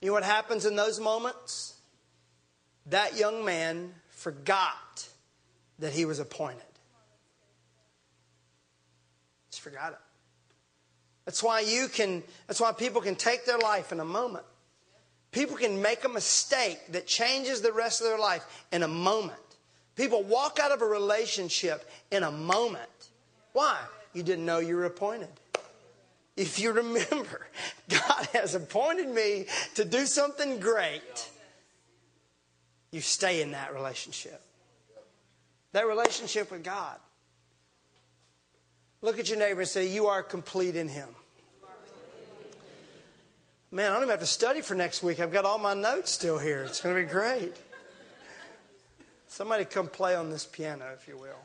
You 0.00 0.08
know 0.08 0.14
what 0.14 0.24
happens 0.24 0.66
in 0.66 0.74
those 0.74 0.98
moments? 0.98 1.74
That 2.86 3.16
young 3.16 3.44
man 3.44 3.94
forgot 4.10 5.08
that 5.78 5.92
he 5.92 6.04
was 6.04 6.18
appointed. 6.18 6.62
Just 9.50 9.62
forgot 9.62 9.92
it. 9.92 9.98
That's 11.24 11.42
why 11.42 11.60
you 11.60 11.86
can, 11.86 12.24
that's 12.48 12.60
why 12.60 12.72
people 12.72 13.00
can 13.00 13.14
take 13.14 13.44
their 13.44 13.58
life 13.58 13.92
in 13.92 14.00
a 14.00 14.04
moment. 14.04 14.44
People 15.30 15.56
can 15.56 15.80
make 15.80 16.04
a 16.04 16.08
mistake 16.08 16.80
that 16.90 17.06
changes 17.06 17.60
the 17.60 17.72
rest 17.72 18.00
of 18.00 18.08
their 18.08 18.18
life 18.18 18.44
in 18.72 18.82
a 18.82 18.88
moment. 18.88 19.38
People 19.94 20.24
walk 20.24 20.58
out 20.60 20.72
of 20.72 20.82
a 20.82 20.86
relationship 20.86 21.88
in 22.10 22.24
a 22.24 22.30
moment. 22.30 22.90
Why? 23.52 23.78
You 24.14 24.24
didn't 24.24 24.44
know 24.44 24.58
you 24.58 24.74
were 24.74 24.84
appointed 24.84 25.28
if 26.36 26.58
you 26.58 26.72
remember, 26.72 27.46
God 27.88 28.28
has 28.32 28.54
appointed 28.54 29.08
me 29.08 29.46
to 29.74 29.84
do 29.84 30.06
something 30.06 30.60
great, 30.60 31.30
you 32.90 33.00
stay 33.00 33.42
in 33.42 33.52
that 33.52 33.74
relationship. 33.74 34.40
That 35.72 35.86
relationship 35.86 36.50
with 36.50 36.62
God. 36.62 36.96
Look 39.00 39.18
at 39.18 39.28
your 39.28 39.38
neighbor 39.38 39.60
and 39.60 39.68
say, 39.68 39.88
You 39.88 40.06
are 40.06 40.22
complete 40.22 40.76
in 40.76 40.88
Him. 40.88 41.08
Man, 43.70 43.90
I 43.90 43.94
don't 43.94 44.02
even 44.02 44.10
have 44.10 44.20
to 44.20 44.26
study 44.26 44.60
for 44.60 44.74
next 44.74 45.02
week. 45.02 45.18
I've 45.18 45.32
got 45.32 45.46
all 45.46 45.58
my 45.58 45.72
notes 45.72 46.10
still 46.10 46.38
here. 46.38 46.62
It's 46.62 46.82
going 46.82 46.94
to 46.94 47.00
be 47.00 47.08
great. 47.08 47.56
Somebody 49.28 49.64
come 49.64 49.88
play 49.88 50.14
on 50.14 50.28
this 50.28 50.44
piano, 50.44 50.84
if 50.94 51.08
you 51.08 51.16
will. 51.16 51.40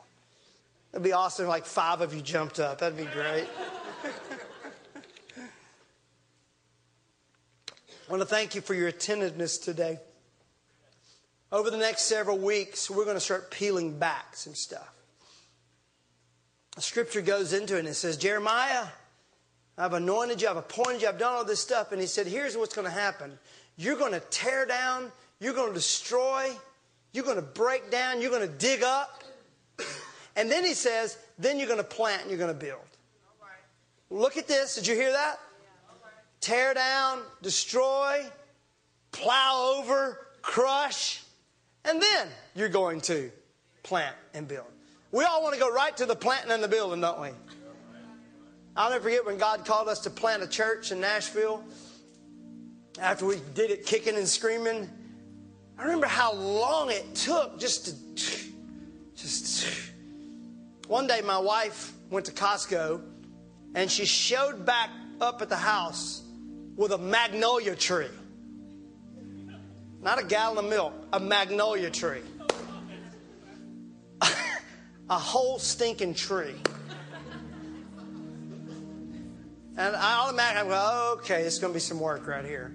It'd 0.92 1.04
be 1.04 1.14
awesome 1.14 1.46
if 1.46 1.50
like 1.50 1.66
five 1.66 2.02
of 2.02 2.14
you 2.14 2.22
jumped 2.22 2.60
up. 2.60 2.80
That'd 2.80 2.98
be 2.98 3.06
great. 3.06 3.48
I 8.08 8.12
want 8.12 8.22
to 8.22 8.28
thank 8.28 8.56
you 8.56 8.62
for 8.62 8.74
your 8.74 8.88
attentiveness 8.88 9.58
today. 9.58 10.00
Over 11.52 11.70
the 11.70 11.78
next 11.78 12.04
several 12.04 12.38
weeks, 12.38 12.90
we're 12.90 13.04
going 13.04 13.18
to 13.18 13.22
start 13.22 13.52
peeling 13.52 14.00
back 14.00 14.34
some 14.34 14.56
stuff. 14.56 14.90
The 16.76 16.82
scripture 16.82 17.22
goes 17.22 17.52
into 17.52 17.76
it 17.76 17.80
and 17.80 17.88
it 17.90 17.96
says, 17.96 18.16
Jeremiah, 18.16 18.86
I've 19.78 19.92
anointed 19.92 20.42
you, 20.42 20.48
I've 20.48 20.56
appointed 20.56 21.02
you, 21.02 21.10
I've 21.10 21.20
done 21.20 21.34
all 21.34 21.44
this 21.44 21.60
stuff. 21.60 21.92
And 21.92 22.00
he 22.00 22.08
said, 22.08 22.28
Here's 22.28 22.56
what's 22.56 22.74
going 22.74 22.88
to 22.88 22.94
happen 22.94 23.38
you're 23.76 23.98
going 23.98 24.14
to 24.14 24.22
tear 24.22 24.66
down, 24.66 25.12
you're 25.42 25.54
going 25.54 25.70
to 25.70 25.74
destroy, 25.74 26.50
you're 27.12 27.26
going 27.26 27.36
to 27.36 27.42
break 27.42 27.92
down, 27.92 28.22
you're 28.22 28.32
going 28.32 28.48
to 28.48 28.58
dig 28.58 28.84
up. 28.84 29.24
And 30.38 30.50
then 30.50 30.64
he 30.64 30.76
says, 30.76 31.18
Then 31.38 31.58
you're 31.58 31.68
going 31.68 31.80
to 31.80 31.84
plant 31.84 32.22
and 32.22 32.32
you're 32.32 32.40
going 32.40 32.54
to 32.54 32.66
build. 32.66 32.80
Look 34.10 34.38
at 34.38 34.48
this. 34.48 34.76
Did 34.76 34.88
you 34.88 34.96
hear 34.96 35.12
that? 35.12 35.40
Tear 36.48 36.74
down, 36.74 37.20
destroy, 37.42 38.26
plow 39.12 39.76
over, 39.78 40.28
crush, 40.42 41.22
and 41.84 42.02
then 42.02 42.30
you're 42.56 42.70
going 42.70 43.02
to 43.02 43.30
plant 43.84 44.16
and 44.34 44.48
build. 44.48 44.68
We 45.12 45.26
all 45.26 45.44
want 45.44 45.56
to 45.56 45.60
go 45.60 45.70
right 45.70 45.96
to 45.98 46.06
the 46.06 46.16
planting 46.16 46.52
and 46.52 46.64
the 46.64 46.70
building, 46.70 47.02
don't 47.02 47.20
we? 47.20 47.30
I'll 48.78 48.92
never 48.92 49.04
forget 49.04 49.26
when 49.26 49.38
God 49.38 49.66
called 49.66 49.90
us 49.90 50.00
to 50.02 50.10
plant 50.10 50.42
a 50.42 50.48
church 50.48 50.94
in 50.94 51.02
Nashville. 51.02 51.66
After 52.98 53.26
we 53.26 53.42
did 53.54 53.70
it 53.70 53.86
kicking 53.86 54.16
and 54.16 54.28
screaming, 54.28 54.90
I 55.78 55.84
remember 55.84 56.08
how 56.08 56.34
long 56.34 56.90
it 56.92 57.14
took 57.14 57.60
just 57.60 57.88
to 57.88 57.94
just 59.18 59.68
one 60.88 61.08
day 61.08 61.20
my 61.20 61.40
wife 61.40 61.92
went 62.10 62.26
to 62.28 62.32
Costco 62.32 63.02
and 63.76 63.92
she 63.92 64.06
showed 64.06 64.66
back 64.66 64.90
up 65.20 65.42
at 65.42 65.50
the 65.50 65.58
house 65.58 66.24
with 66.78 66.92
a 66.92 66.98
magnolia 66.98 67.76
tree. 67.76 68.08
Not 70.02 70.22
a 70.22 70.24
gallon 70.24 70.64
of 70.64 70.70
milk, 70.70 70.94
a 71.12 71.20
magnolia 71.20 71.90
tree. 71.90 72.22
a 74.22 75.18
whole 75.18 75.60
stinking 75.60 76.14
tree. 76.14 76.56
And 79.76 79.96
I 79.96 80.20
automatically 80.20 80.70
go, 80.70 81.16
okay, 81.18 81.42
it's 81.42 81.60
going 81.60 81.74
to 81.74 81.76
be 81.76 81.80
some 81.80 82.00
work 82.00 82.26
right 82.28 82.46
here. 82.46 82.74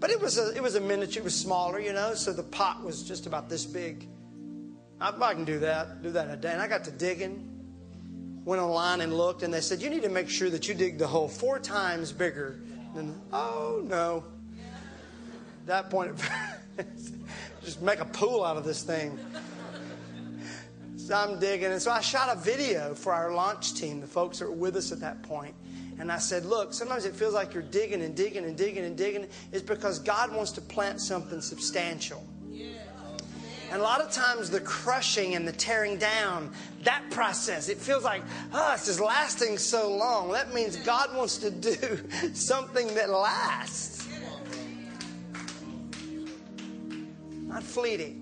But 0.00 0.10
it 0.10 0.20
was 0.20 0.38
a 0.38 0.54
it 0.54 0.62
was 0.62 0.74
a 0.74 0.80
miniature, 0.80 1.20
it 1.20 1.24
was 1.24 1.34
smaller, 1.34 1.80
you 1.80 1.92
know, 1.92 2.14
so 2.14 2.32
the 2.32 2.42
pot 2.42 2.82
was 2.84 3.02
just 3.02 3.26
about 3.26 3.48
this 3.48 3.64
big. 3.64 4.08
I, 5.00 5.14
I 5.18 5.34
can 5.34 5.44
do 5.44 5.60
that, 5.60 6.02
do 6.02 6.10
that 6.10 6.26
in 6.26 6.32
a 6.32 6.36
day. 6.36 6.52
And 6.52 6.60
I 6.60 6.68
got 6.68 6.84
to 6.84 6.90
digging, 6.90 7.48
went 8.44 8.60
online 8.60 9.00
and 9.00 9.16
looked, 9.16 9.42
and 9.42 9.54
they 9.54 9.60
said, 9.60 9.80
You 9.80 9.90
need 9.90 10.02
to 10.02 10.08
make 10.08 10.28
sure 10.28 10.50
that 10.50 10.68
you 10.68 10.74
dig 10.74 10.98
the 10.98 11.06
hole 11.06 11.28
four 11.28 11.58
times 11.58 12.12
bigger 12.12 12.58
than, 12.94 13.20
oh 13.32 13.82
no. 13.84 14.24
At 15.62 15.66
that 15.66 15.90
point, 15.90 16.12
just 17.64 17.82
make 17.82 18.00
a 18.00 18.04
pool 18.04 18.44
out 18.44 18.56
of 18.56 18.64
this 18.64 18.82
thing. 18.82 19.18
So 20.96 21.14
I'm 21.14 21.38
digging. 21.38 21.70
And 21.70 21.82
so 21.82 21.90
I 21.90 22.00
shot 22.00 22.34
a 22.34 22.40
video 22.40 22.94
for 22.94 23.12
our 23.12 23.34
launch 23.34 23.74
team, 23.74 24.00
the 24.00 24.06
folks 24.06 24.38
that 24.38 24.46
were 24.46 24.52
with 24.54 24.76
us 24.76 24.90
at 24.90 25.00
that 25.00 25.22
point. 25.22 25.54
And 25.98 26.10
I 26.10 26.18
said, 26.18 26.44
Look, 26.44 26.72
sometimes 26.72 27.04
it 27.04 27.14
feels 27.14 27.34
like 27.34 27.52
you're 27.52 27.62
digging 27.62 28.02
and 28.02 28.16
digging 28.16 28.44
and 28.44 28.56
digging 28.56 28.84
and 28.84 28.96
digging. 28.96 29.26
It's 29.52 29.62
because 29.62 29.98
God 29.98 30.34
wants 30.34 30.52
to 30.52 30.60
plant 30.60 31.00
something 31.00 31.40
substantial. 31.40 32.24
And 33.74 33.80
a 33.80 33.84
lot 33.84 34.00
of 34.00 34.12
times, 34.12 34.50
the 34.50 34.60
crushing 34.60 35.34
and 35.34 35.48
the 35.48 35.52
tearing 35.52 35.98
down, 35.98 36.52
that 36.84 37.02
process, 37.10 37.68
it 37.68 37.76
feels 37.76 38.04
like, 38.04 38.22
oh, 38.52 38.70
this 38.70 38.86
is 38.86 39.00
lasting 39.00 39.58
so 39.58 39.92
long. 39.96 40.30
That 40.30 40.54
means 40.54 40.76
God 40.76 41.12
wants 41.16 41.38
to 41.38 41.50
do 41.50 41.74
something 42.34 42.94
that 42.94 43.10
lasts, 43.10 44.06
not 47.42 47.64
fleeting. 47.64 48.20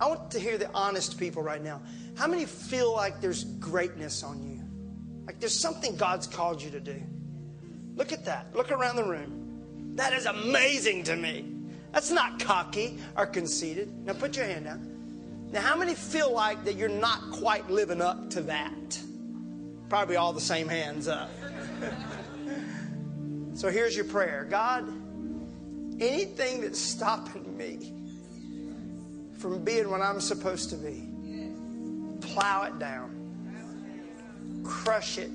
I 0.00 0.08
want 0.08 0.30
to 0.30 0.40
hear 0.40 0.56
the 0.56 0.70
honest 0.72 1.18
people 1.18 1.42
right 1.42 1.62
now. 1.62 1.82
How 2.16 2.26
many 2.26 2.46
feel 2.46 2.94
like 2.94 3.20
there's 3.20 3.44
greatness 3.44 4.22
on 4.22 4.42
you? 4.42 4.62
Like 5.26 5.38
there's 5.38 5.54
something 5.54 5.96
God's 5.96 6.26
called 6.26 6.62
you 6.62 6.70
to 6.70 6.80
do? 6.80 7.02
Look 7.96 8.12
at 8.12 8.24
that. 8.26 8.54
Look 8.54 8.70
around 8.70 8.96
the 8.96 9.04
room. 9.04 9.94
That 9.96 10.12
is 10.12 10.26
amazing 10.26 11.04
to 11.04 11.16
me. 11.16 11.46
That's 11.92 12.10
not 12.10 12.38
cocky 12.38 12.98
or 13.16 13.26
conceited. 13.26 13.90
Now 14.04 14.12
put 14.12 14.36
your 14.36 14.44
hand 14.44 14.66
down. 14.66 14.96
Now, 15.52 15.60
how 15.60 15.76
many 15.76 15.94
feel 15.94 16.32
like 16.32 16.64
that 16.64 16.74
you're 16.74 16.88
not 16.88 17.30
quite 17.30 17.70
living 17.70 18.02
up 18.02 18.30
to 18.30 18.42
that? 18.42 19.00
Probably 19.88 20.16
all 20.16 20.32
the 20.32 20.40
same 20.40 20.68
hands 20.68 21.08
up. 21.08 21.30
so 23.54 23.70
here's 23.70 23.96
your 23.96 24.04
prayer 24.04 24.46
God, 24.50 24.86
anything 26.00 26.60
that's 26.60 26.80
stopping 26.80 27.56
me 27.56 27.92
from 29.38 29.64
being 29.64 29.88
what 29.88 30.02
I'm 30.02 30.20
supposed 30.20 30.70
to 30.70 30.76
be. 30.76 31.08
Plow 32.20 32.64
it 32.64 32.78
down, 32.78 34.62
crush 34.64 35.16
it, 35.16 35.30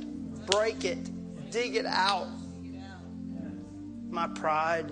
break 0.46 0.84
it, 0.84 1.10
dig 1.52 1.76
it 1.76 1.86
out. 1.86 2.28
My 4.12 4.28
pride, 4.28 4.92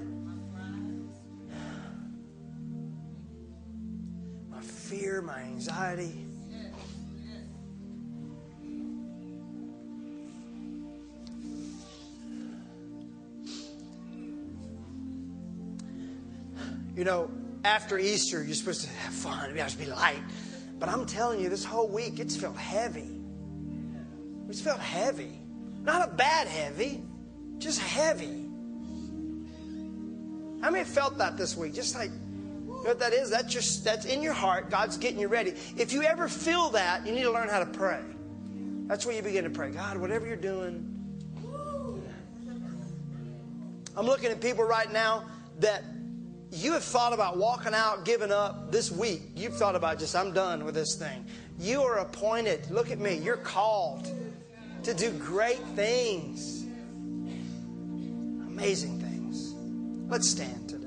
my 4.49 4.61
fear, 4.61 5.22
my 5.22 5.41
anxiety. 5.41 6.26
You 16.95 17.03
know, 17.03 17.30
after 17.65 17.99
Easter, 17.99 18.41
you're 18.41 18.55
supposed 18.55 18.84
to 18.84 18.89
have 18.89 19.13
fun, 19.13 19.53
you 19.53 19.61
have 19.61 19.72
to 19.72 19.78
be 19.78 19.86
light. 19.86 20.24
But 20.80 20.88
I'm 20.88 21.05
telling 21.05 21.41
you, 21.41 21.49
this 21.49 21.65
whole 21.65 21.89
week, 21.89 22.20
it's 22.20 22.38
felt 22.38 22.55
heavy. 22.55 23.20
It's 24.47 24.61
felt 24.61 24.80
heavy. 24.80 25.41
Not 25.84 26.07
a 26.07 26.11
bad 26.11 26.47
heavy, 26.47 27.03
just 27.57 27.82
heavy. 27.82 28.38
How 30.62 30.70
many 30.70 30.84
felt 30.84 31.18
that 31.18 31.38
this 31.38 31.55
week? 31.55 31.74
Just 31.74 31.95
like, 31.95 32.12
you 32.12 32.76
know 32.76 32.82
what 32.82 32.99
that 32.99 33.14
is? 33.14 33.30
That's 33.30 33.51
just 33.51 33.84
that's 33.84 34.05
in 34.05 34.22
your 34.22 34.34
heart. 34.34 34.70
God's 34.70 34.97
getting 34.97 35.20
you 35.20 35.28
ready. 35.28 35.53
If 35.78 35.93
you 35.93 36.03
ever 36.03 36.28
feel 36.28 36.70
that, 36.72 37.05
you 37.05 37.14
need 37.14 37.24
to 37.24 37.32
learn 37.32 37.49
how 37.49 37.60
to 37.60 37.66
pray. 37.66 38.01
That's 38.88 39.05
where 39.05 39.16
you 39.16 39.22
begin 39.22 39.43
to 39.43 39.49
pray. 39.49 39.72
God, 39.72 39.97
whatever 39.97 40.26
you're 40.28 40.36
doing. 40.36 40.95
I'm 43.95 44.05
looking 44.05 44.32
at 44.32 44.39
people 44.39 44.64
right 44.64 44.91
now 44.91 45.26
that 45.60 45.84
you 46.51 46.72
have 46.74 46.84
thought 46.84 47.14
about 47.14 47.38
walking 47.38 47.74
out, 47.74 48.05
giving 48.05 48.32
up 48.32 48.72
this 48.72 48.91
week. 48.91 49.22
You've 49.36 49.55
thought 49.55 49.76
about 49.76 49.99
just, 49.99 50.16
I'm 50.16 50.34
done 50.34 50.66
with 50.66 50.74
this 50.74 50.95
thing. 50.95 51.26
You 51.60 51.82
are 51.84 51.99
appointed. 51.99 52.72
Look 52.72 52.91
at 52.91 52.99
me. 52.99 53.16
You're 53.16 53.38
called 53.38 54.07
to 54.84 54.93
do 54.93 55.12
great 55.12 55.60
things, 55.76 56.64
amazing. 58.47 58.98
Let's 60.10 60.28
stand 60.28 60.78